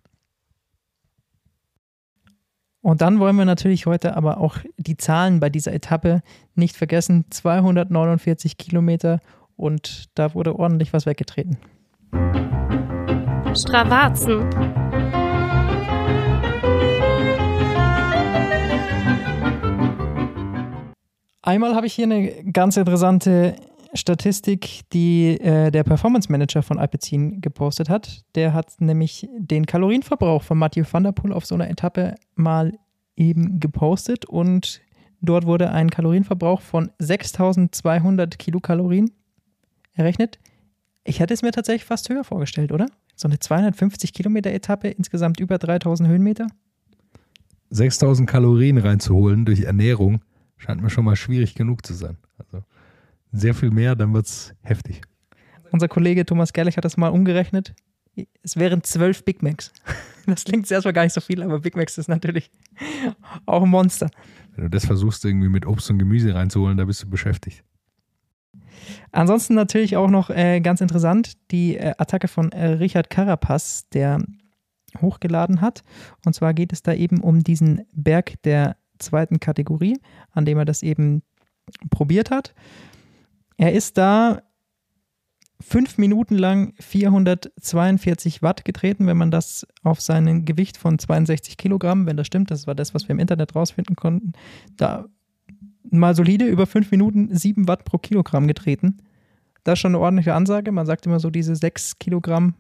[2.82, 6.22] Und dann wollen wir natürlich heute aber auch die Zahlen bei dieser Etappe
[6.54, 7.26] nicht vergessen.
[7.32, 9.22] 249 Kilometer
[9.56, 11.58] und da wurde ordentlich was weggetreten.
[13.56, 14.85] Stravazen.
[21.46, 23.56] Einmal habe ich hier eine ganz interessante
[23.94, 28.24] Statistik, die äh, der Performance Manager von Alpecin gepostet hat.
[28.34, 32.74] Der hat nämlich den Kalorienverbrauch von Mathieu van der Poel auf so einer Etappe mal
[33.16, 34.82] eben gepostet und
[35.22, 39.12] dort wurde ein Kalorienverbrauch von 6200 Kilokalorien
[39.94, 40.40] errechnet.
[41.04, 42.88] Ich hätte es mir tatsächlich fast höher vorgestellt, oder?
[43.16, 46.48] So eine 250 Kilometer Etappe, insgesamt über 3000 Höhenmeter.
[47.70, 50.22] 6000 Kalorien reinzuholen durch Ernährung
[50.58, 52.18] Scheint mir schon mal schwierig genug zu sein.
[52.38, 52.64] Also
[53.32, 55.02] sehr viel mehr, dann wird es heftig.
[55.72, 57.76] Unser Kollege Thomas Gerlich hat das mal umgerechnet.
[58.44, 59.74] Es wären zwölf Big Macs.
[60.28, 62.50] Das klingt erstmal gar nicht so viel, aber Big Macs ist natürlich
[63.46, 64.10] auch ein Monster.
[64.56, 67.64] Wenn du das versuchst, irgendwie mit Obst und Gemüse reinzuholen, da bist du beschäftigt.
[69.12, 74.20] Ansonsten natürlich auch noch äh, ganz interessant die äh, Attacke von äh, Richard Carapaz, der
[75.00, 75.84] hochgeladen hat.
[76.26, 80.00] Und zwar geht es da eben um diesen Berg der zweiten Kategorie,
[80.32, 81.24] an dem er das eben
[81.90, 82.54] probiert hat.
[83.58, 84.42] Er ist da
[85.62, 92.06] fünf Minuten lang 442 Watt getreten, wenn man das auf sein Gewicht von 62 Kilogramm,
[92.06, 94.34] wenn das stimmt, das war das, was wir im Internet rausfinden konnten,
[94.76, 95.06] da
[95.90, 98.98] mal solide über fünf Minuten 7 Watt pro Kilogramm getreten.
[99.64, 100.72] Das ist schon eine ordentliche Ansage.
[100.72, 102.56] Man sagt immer so diese 6 Kilogramm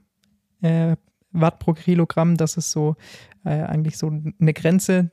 [0.62, 0.95] äh,
[1.32, 2.95] Watt pro Kilogramm, das ist so
[3.43, 5.12] äh, eigentlich so eine Grenze,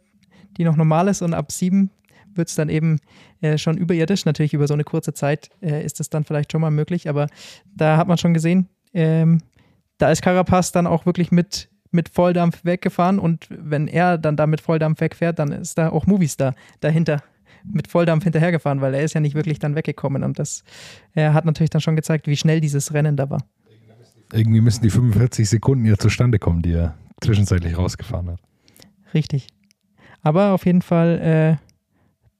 [0.56, 1.90] die noch normal ist und ab sieben
[2.34, 2.98] wird es dann eben
[3.40, 4.24] äh, schon überirdisch.
[4.24, 7.26] Natürlich über so eine kurze Zeit äh, ist das dann vielleicht schon mal möglich, aber
[7.74, 9.40] da hat man schon gesehen, ähm,
[9.98, 14.46] da ist Carapaz dann auch wirklich mit, mit Volldampf weggefahren und wenn er dann da
[14.46, 17.22] mit Volldampf wegfährt, dann ist da auch Movistar dahinter
[17.64, 20.64] mit Volldampf hinterhergefahren, weil er ist ja nicht wirklich dann weggekommen und das
[21.12, 23.44] er hat natürlich dann schon gezeigt, wie schnell dieses Rennen da war.
[24.32, 28.40] Irgendwie müssen die 45 Sekunden ja zustande kommen, die er zwischenzeitlich rausgefahren hat.
[29.14, 29.46] Richtig.
[30.22, 31.56] Aber auf jeden Fall, äh,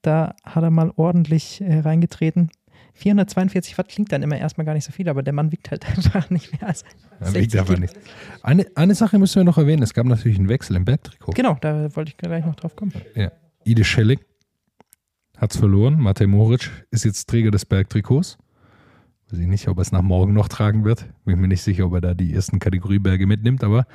[0.01, 2.49] da hat er mal ordentlich äh, reingetreten.
[2.95, 5.85] 442 Watt klingt dann immer erstmal gar nicht so viel, aber der Mann wiegt halt
[5.97, 6.83] einfach nicht mehr als.
[7.19, 7.93] Er wiegt einfach nicht.
[8.41, 11.31] Eine, eine Sache müssen wir noch erwähnen: Es gab natürlich einen Wechsel im Bergtrikot.
[11.33, 12.93] Genau, da wollte ich gleich noch drauf kommen.
[13.15, 13.31] Ja.
[13.65, 14.19] Ide Schelling
[15.37, 15.99] hat es verloren.
[15.99, 18.37] Matej Moric ist jetzt Träger des Bergtrikots.
[19.29, 21.05] Weiß ich nicht, ob er es nach morgen noch tragen wird.
[21.25, 23.87] Bin mir nicht sicher, ob er da die ersten Kategorieberge mitnimmt, aber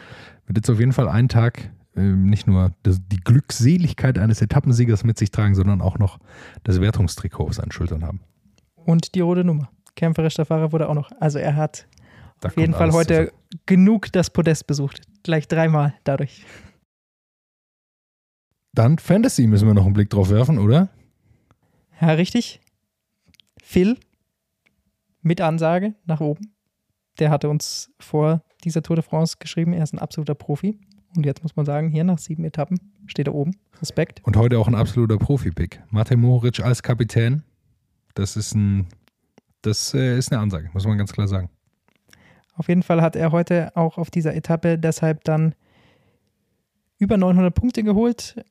[0.47, 5.31] wird jetzt auf jeden Fall einen Tag nicht nur die Glückseligkeit eines Etappensiegers mit sich
[5.31, 6.19] tragen, sondern auch noch
[6.65, 8.21] das Wertungstrikot auf seinen Schultern haben.
[8.77, 9.71] Und die rote Nummer.
[9.97, 11.11] Kämpferischer Fahrer wurde auch noch.
[11.21, 11.87] Also er hat
[12.41, 13.31] da auf jeden Fall heute zusammen.
[13.67, 15.03] genug das Podest besucht.
[15.23, 16.45] Gleich dreimal dadurch.
[18.73, 20.89] Dann Fantasy müssen wir noch einen Blick drauf werfen, oder?
[22.01, 22.61] Ja, richtig.
[23.61, 23.99] Phil
[25.21, 26.55] mit Ansage nach oben.
[27.19, 30.79] Der hatte uns vor dieser Tour de France geschrieben, er ist ein absoluter Profi.
[31.17, 33.57] Und jetzt muss man sagen, hier nach sieben Etappen steht er oben.
[33.81, 34.21] Respekt.
[34.25, 35.83] Und heute auch ein absoluter Profi-Pick.
[35.91, 37.43] Matej Mohoric als Kapitän,
[38.15, 38.87] das ist ein,
[39.63, 41.51] das äh, ist eine Ansage, muss man ganz klar sagen.
[42.55, 45.55] Auf jeden Fall hat er heute auch auf dieser Etappe deshalb dann
[46.99, 48.45] über 900 Punkte geholt.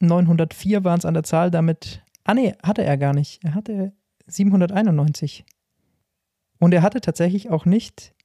[0.00, 2.02] 904 waren es an der Zahl, damit.
[2.24, 3.42] Ah, nee, hatte er gar nicht.
[3.44, 3.92] Er hatte
[4.26, 5.44] 791.
[6.58, 8.15] Und er hatte tatsächlich auch nicht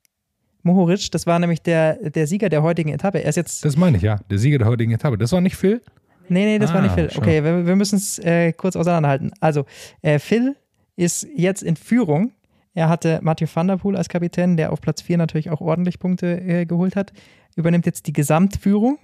[0.63, 3.23] Mohoric, das war nämlich der, der Sieger der heutigen Etappe.
[3.23, 3.65] Er ist jetzt.
[3.65, 4.17] Das meine ich, ja.
[4.29, 5.17] Der Sieger der heutigen Etappe.
[5.17, 5.81] Das war nicht Phil?
[6.29, 7.09] Nee, nee, das Ah, war nicht Phil.
[7.11, 7.21] schau.
[7.21, 9.31] Okay, wir, wir müssen es äh, kurz auseinanderhalten.
[9.39, 9.65] Also,
[10.01, 10.55] äh, Phil
[10.95, 12.31] ist jetzt in Führung.
[12.73, 15.99] Er hatte Mathieu van der Poel als Kapitän, der auf Platz 4 natürlich auch ordentlich
[15.99, 17.11] Punkte äh, geholt hat.
[17.55, 18.97] Übernimmt jetzt die Gesamtführung.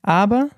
[0.00, 0.48] Aber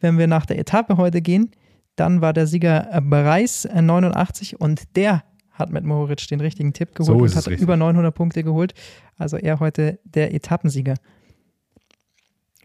[0.00, 1.52] wenn wir nach der Etappe heute gehen,
[1.96, 5.22] dann war der Sieger äh, Bereis äh, 89 und der
[5.54, 7.62] hat mit Mohoric den richtigen Tipp geholt So und hat richtig.
[7.62, 8.74] über 900 Punkte geholt.
[9.16, 10.94] Also er heute der Etappensieger.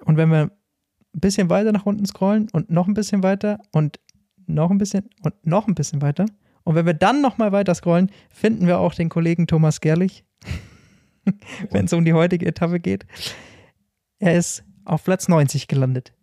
[0.06, 0.42] Und wenn wir
[1.14, 4.00] ein bisschen weiter nach unten scrollen und noch ein bisschen weiter und
[4.48, 6.26] noch ein bisschen und noch ein bisschen weiter.
[6.64, 10.24] Und wenn wir dann noch mal weiter scrollen, finden wir auch den Kollegen Thomas Gerlich,
[11.72, 13.06] wenn es um die heutige Etappe geht.
[14.20, 16.14] Er ist auf Platz 90 gelandet.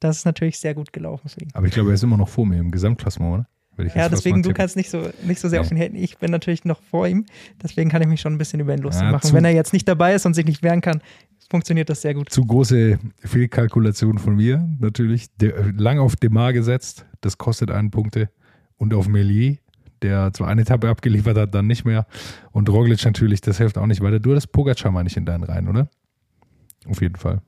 [0.00, 1.50] Das ist natürlich sehr gut gelaufen für ihn.
[1.54, 3.48] Aber ich glaube, er ist immer noch vor mir im Gesamtklassement, oder?
[3.94, 5.64] Ja, deswegen, du kannst nicht so, nicht so sehr Ja.
[5.64, 5.96] auf ihn haten.
[5.96, 7.26] Ich bin natürlich noch vor ihm.
[7.62, 9.32] Deswegen kann ich mich schon ein bisschen über ihn lustig Ja, machen.
[9.32, 11.00] Wenn er jetzt nicht dabei ist und sich nicht wehren kann,
[11.50, 12.30] funktioniert das sehr gut.
[12.30, 15.28] Zu große Fehlkalkulation von mir, natürlich.
[15.36, 18.30] Der, lang auf Demar gesetzt, das kostet einen Punkte.
[18.76, 19.56] Und auf Melier,
[20.02, 22.06] der zwar eine Etappe abgeliefert hat, dann nicht mehr.
[22.52, 24.20] Und Roglic natürlich, das hilft auch nicht weiter.
[24.20, 25.88] Du hattest Pogacar, meine ich, in deinen Reihen, oder?
[26.88, 27.40] Auf jeden Fall.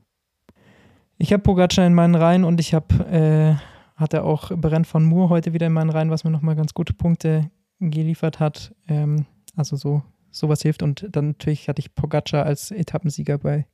[1.18, 3.54] Ich habe Pogacar in meinen Reihen und ich habe, äh,
[4.00, 6.94] hatte auch Brent von Moore heute wieder in meinen Reihen, was mir nochmal ganz gute
[6.94, 8.74] Punkte geliefert hat.
[8.88, 10.82] Ähm, also so, sowas hilft.
[10.82, 13.66] Und dann natürlich hatte ich Pogacar als Etappensieger bei,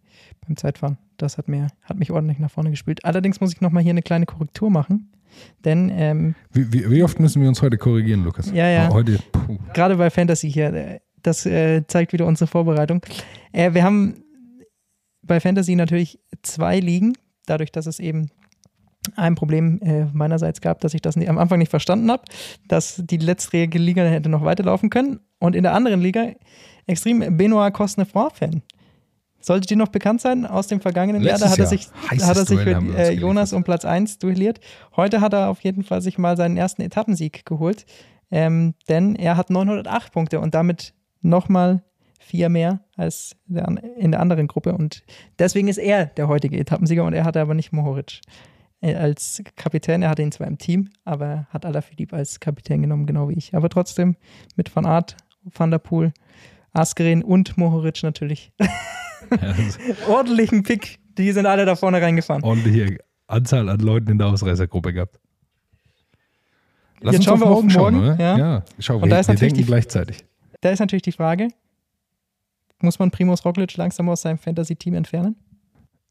[0.47, 0.99] beim Zeitfahren.
[1.17, 3.05] Das hat, mir, hat mich ordentlich nach vorne gespielt.
[3.05, 5.13] Allerdings muss ich nochmal hier eine kleine Korrektur machen.
[5.65, 8.51] Denn ähm, Wie, wie, wie oft müssen wir uns heute korrigieren, Lukas?
[8.51, 8.89] Ja, ja.
[8.91, 9.59] Heute, puh.
[9.75, 13.01] gerade bei Fantasy hier, äh, das äh, zeigt wieder unsere Vorbereitung.
[13.53, 14.23] Äh, wir haben
[15.23, 17.15] bei Fantasy natürlich zwei Ligen,
[17.47, 18.31] dadurch, dass es eben
[19.17, 22.25] ein Problem äh, meinerseits gab, dass ich das am Anfang nicht verstanden habe,
[22.69, 25.21] dass die letztjährige Liga hätte noch weiterlaufen können.
[25.39, 26.27] Und in der anderen Liga
[26.87, 28.63] extrem Benoit Cosnefroid-Fan.
[29.41, 31.39] Sollte dir noch bekannt sein aus dem vergangenen Jahr?
[31.39, 34.61] Da Letztes hat er sich, hat er sich uns äh, Jonas um Platz 1 duelliert.
[34.97, 37.87] Heute hat er auf jeden Fall sich mal seinen ersten Etappensieg geholt,
[38.31, 41.85] ähm, denn er hat 908 Punkte und damit nochmal
[42.19, 44.73] vier mehr als in der anderen Gruppe.
[44.73, 45.05] Und
[45.39, 48.21] deswegen ist er der heutige Etappensieger und er hatte aber nicht Mohoric
[48.83, 50.03] als Kapitän.
[50.03, 53.35] Er hatte ihn zwar im Team, aber er hat Alaphilippe als Kapitän genommen, genau wie
[53.35, 53.55] ich.
[53.55, 54.17] Aber trotzdem
[54.57, 56.13] mit Van Aert, Van der Poel,
[56.73, 58.53] Askren und Mohoric natürlich.
[60.09, 60.99] Ordentlichen Pick.
[61.19, 62.43] Die sind alle da vorne reingefahren.
[62.45, 65.19] ordentliche Anzahl an Leuten in der Ausreißergruppe gehabt.
[67.01, 68.21] Lass Jetzt uns schauen auf wir auf morgen schauen, morgen, oder?
[68.23, 68.39] ja.
[68.39, 70.25] ja schau, Und wir, da ist wir natürlich denken die- gleichzeitig.
[70.61, 71.49] Da ist natürlich die Frage,
[72.81, 75.37] muss man Primus Roglic langsam aus seinem Fantasy-Team entfernen?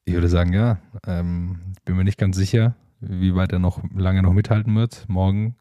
[0.06, 0.78] Ich würde sagen, ja.
[1.08, 5.06] Ähm, bin mir nicht ganz sicher, wie weit er noch lange noch mithalten wird.
[5.08, 5.56] Morgen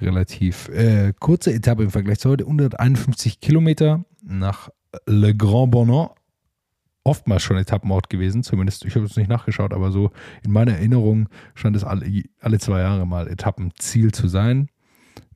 [0.00, 2.44] relativ äh, kurze Etappe im Vergleich zu heute.
[2.44, 4.68] 151 Kilometer nach
[5.06, 6.10] Le Grand Bonan.
[7.06, 10.10] Oftmals schon Etappenort gewesen, zumindest, ich habe es nicht nachgeschaut, aber so
[10.42, 14.68] in meiner Erinnerung scheint es alle, alle zwei Jahre mal Etappenziel zu sein.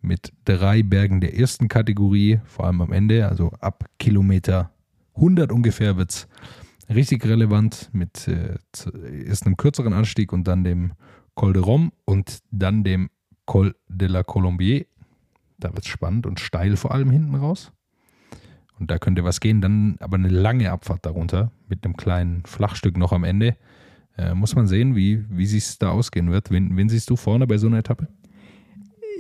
[0.01, 4.71] Mit drei Bergen der ersten Kategorie, vor allem am Ende, also ab Kilometer
[5.17, 6.29] 100 ungefähr wird es
[6.89, 8.59] richtig relevant mit äh,
[9.27, 10.93] erst einem kürzeren Anstieg und dann dem
[11.35, 13.11] Col de Rome und dann dem
[13.47, 14.87] Col de la Colombier.
[15.59, 17.73] Da wird es spannend und steil vor allem hinten raus.
[18.79, 19.61] Und da könnte was gehen.
[19.61, 23.57] Dann aber eine lange Abfahrt darunter mit einem kleinen Flachstück noch am Ende.
[24.17, 26.51] Äh, muss man sehen, wie, wie es da ausgehen wird.
[26.51, 28.09] Wen, wen siehst du vorne bei so einer Etappe?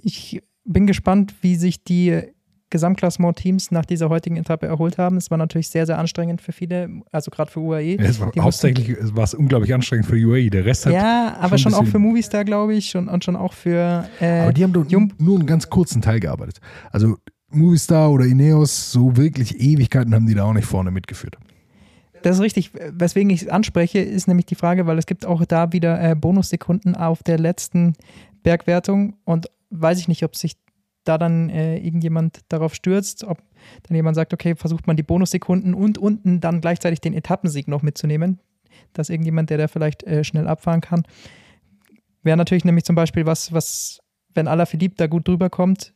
[0.02, 2.22] Ich bin gespannt, wie sich die
[2.70, 5.16] Gesamtklassement-Teams nach dieser heutigen Etappe erholt haben.
[5.16, 7.96] Es war natürlich sehr, sehr anstrengend für viele, also gerade für UAE.
[7.98, 10.50] Es war mussten- hauptsächlich es war es unglaublich anstrengend für UAE.
[10.50, 10.92] Der Rest hat.
[10.92, 14.40] Ja, aber schon schon, auch für Movistar, glaube ich, schon, und schon auch für äh,
[14.40, 15.14] Aber die haben doch Jump.
[15.20, 16.58] nur einen ganz kurzen Teil gearbeitet.
[16.90, 17.16] Also
[17.50, 21.36] Movistar oder Ineos, so wirklich Ewigkeiten haben die da auch nicht vorne mitgeführt.
[22.22, 22.72] Das ist richtig.
[22.92, 26.14] Weswegen ich es anspreche, ist nämlich die Frage, weil es gibt auch da wieder äh,
[26.16, 27.94] Bonussekunden auf der letzten
[28.42, 30.54] Bergwertung und weiß ich nicht, ob sich
[31.04, 33.38] da dann äh, irgendjemand darauf stürzt, ob
[33.84, 37.82] dann jemand sagt, okay, versucht man die Bonussekunden und unten dann gleichzeitig den Etappensieg noch
[37.82, 38.38] mitzunehmen,
[38.92, 41.04] dass irgendjemand, der da vielleicht äh, schnell abfahren kann,
[42.22, 44.00] wäre natürlich nämlich zum Beispiel was, was
[44.34, 45.94] wenn Alaphilippe da gut drüber kommt,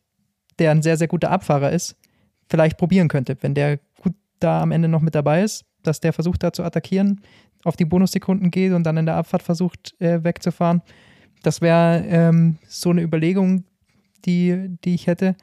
[0.58, 1.96] der ein sehr, sehr guter Abfahrer ist,
[2.48, 6.12] vielleicht probieren könnte, wenn der gut da am Ende noch mit dabei ist, dass der
[6.12, 7.20] versucht da zu attackieren,
[7.64, 10.82] auf die Bonussekunden geht und dann in der Abfahrt versucht äh, wegzufahren.
[11.42, 13.64] Das wäre ähm, so eine Überlegung,
[14.22, 15.36] die, die ich hätte.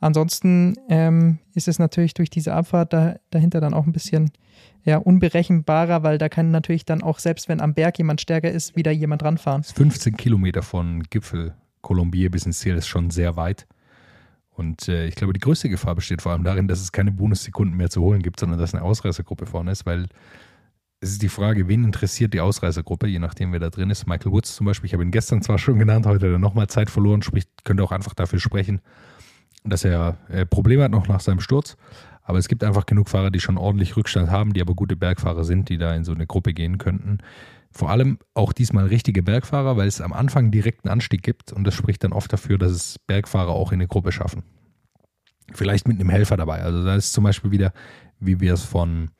[0.00, 4.30] Ansonsten ähm, ist es natürlich durch diese Abfahrt da, dahinter dann auch ein bisschen
[4.84, 8.76] ja, unberechenbarer, weil da kann natürlich dann auch, selbst wenn am Berg jemand stärker ist,
[8.76, 9.64] wieder jemand ranfahren.
[9.64, 13.66] 15 Kilometer von Gipfel Colombier bis ins Ziel ist schon sehr weit.
[14.50, 17.76] Und äh, ich glaube, die größte Gefahr besteht vor allem darin, dass es keine Bonussekunden
[17.76, 20.06] mehr zu holen gibt, sondern dass eine Ausreißergruppe vorne ist, weil
[21.06, 24.06] es ist die Frage, wen interessiert die Ausreißergruppe, je nachdem, wer da drin ist.
[24.06, 26.66] Michael Woods zum Beispiel, ich habe ihn gestern zwar schon genannt, heute hat er nochmal
[26.66, 28.80] Zeit verloren, sprich, könnte auch einfach dafür sprechen,
[29.64, 31.76] dass er äh, Probleme hat noch nach seinem Sturz.
[32.22, 35.44] Aber es gibt einfach genug Fahrer, die schon ordentlich Rückstand haben, die aber gute Bergfahrer
[35.44, 37.18] sind, die da in so eine Gruppe gehen könnten.
[37.70, 41.74] Vor allem auch diesmal richtige Bergfahrer, weil es am Anfang direkten Anstieg gibt und das
[41.74, 44.42] spricht dann oft dafür, dass es Bergfahrer auch in eine Gruppe schaffen.
[45.54, 46.62] Vielleicht mit einem Helfer dabei.
[46.62, 47.72] Also da ist zum Beispiel wieder,
[48.18, 49.10] wie wir es von,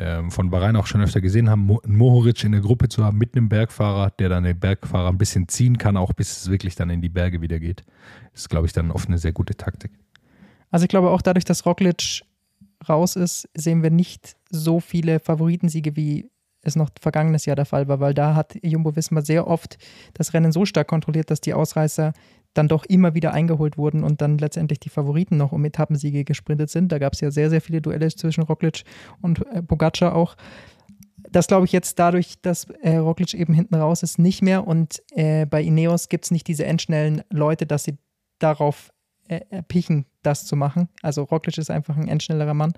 [0.00, 3.36] ähm, von Bahrain auch schon öfter gesehen haben, Mohoric in der Gruppe zu haben mit
[3.36, 6.88] einem Bergfahrer, der dann den Bergfahrer ein bisschen ziehen kann, auch bis es wirklich dann
[6.88, 7.84] in die Berge wieder geht.
[8.32, 9.90] Ist, glaube ich, dann oft eine sehr gute Taktik.
[10.70, 12.22] Also ich glaube auch dadurch, dass Roglic
[12.88, 16.30] raus ist, sehen wir nicht so viele Favoritensiege wie
[16.62, 19.76] es noch vergangenes Jahr der Fall war, weil da hat Jumbo Wismar sehr oft
[20.14, 22.12] das Rennen so stark kontrolliert, dass die Ausreißer
[22.54, 26.70] dann doch immer wieder eingeholt wurden und dann letztendlich die Favoriten noch um Etappensiege gesprintet
[26.70, 26.90] sind.
[26.90, 28.82] Da gab es ja sehr, sehr viele Duelle zwischen Roglic
[29.20, 30.36] und äh, Pogacar auch.
[31.30, 35.02] Das glaube ich jetzt dadurch, dass äh, Roglic eben hinten raus ist, nicht mehr und
[35.12, 37.98] äh, bei Ineos gibt es nicht diese endschnellen Leute, dass sie
[38.38, 38.90] darauf
[39.28, 40.88] äh, erpichen, das zu machen.
[41.02, 42.72] Also Roglic ist einfach ein endschnellerer Mann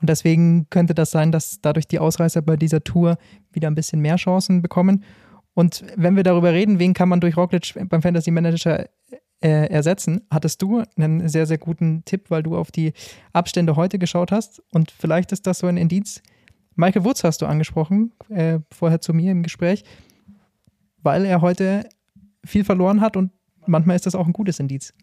[0.00, 3.18] und deswegen könnte das sein, dass dadurch die Ausreißer bei dieser Tour
[3.52, 5.04] wieder ein bisschen mehr Chancen bekommen.
[5.52, 8.88] Und wenn wir darüber reden, wen kann man durch Roglic beim Fantasy Manager
[9.42, 12.92] äh, ersetzen, hattest du einen sehr, sehr guten Tipp, weil du auf die
[13.32, 14.62] Abstände heute geschaut hast.
[14.72, 16.22] Und vielleicht ist das so ein Indiz.
[16.76, 19.84] Michael Woods hast du angesprochen, äh, vorher zu mir im Gespräch,
[21.02, 21.88] weil er heute
[22.44, 23.32] viel verloren hat und
[23.66, 24.94] manchmal ist das auch ein gutes Indiz.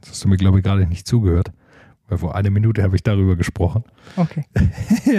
[0.00, 1.52] Das hast du mir, glaube ich, gerade nicht zugehört.
[2.10, 3.84] Weil vor einer Minute habe ich darüber gesprochen.
[4.16, 4.44] Okay.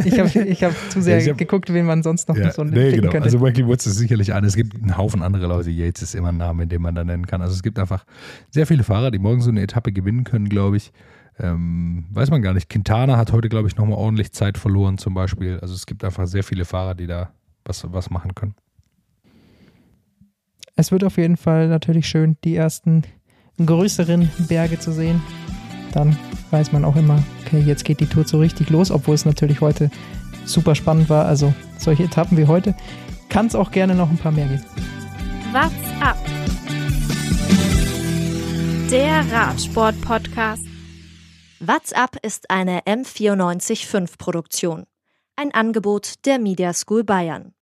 [0.06, 2.92] Ich habe ich hab zu sehr hab, geguckt, wen man sonst noch ja, so nee,
[2.92, 3.10] genau.
[3.10, 3.24] könnte.
[3.24, 4.46] Also Michael Woods ist sicherlich einer.
[4.46, 5.70] Es gibt einen Haufen andere Leute.
[5.70, 7.42] Yates ist immer ein Name, den man da nennen kann.
[7.42, 8.06] Also es gibt einfach
[8.50, 10.92] sehr viele Fahrer, die morgen so eine Etappe gewinnen können, glaube ich.
[11.40, 12.70] Ähm, weiß man gar nicht.
[12.70, 15.60] Quintana hat heute, glaube ich, nochmal ordentlich Zeit verloren zum Beispiel.
[15.62, 17.32] Also es gibt einfach sehr viele Fahrer, die da
[17.64, 18.56] was, was machen können.
[20.76, 23.04] Es wird auf jeden Fall natürlich schön, die ersten
[23.66, 25.22] größeren Berge zu sehen.
[25.94, 26.18] Dann
[26.52, 29.62] weiß man auch immer, okay, jetzt geht die Tour so richtig los, obwohl es natürlich
[29.62, 29.90] heute
[30.46, 31.26] super spannend war.
[31.26, 32.76] Also solche Etappen wie heute
[33.30, 34.64] kann es auch gerne noch ein paar mehr geben.
[35.52, 36.18] What's up?
[38.90, 40.66] Der Radsport-Podcast.
[41.60, 44.86] What's up ist eine M945-Produktion.
[45.36, 47.54] Ein Angebot der Media School Bayern.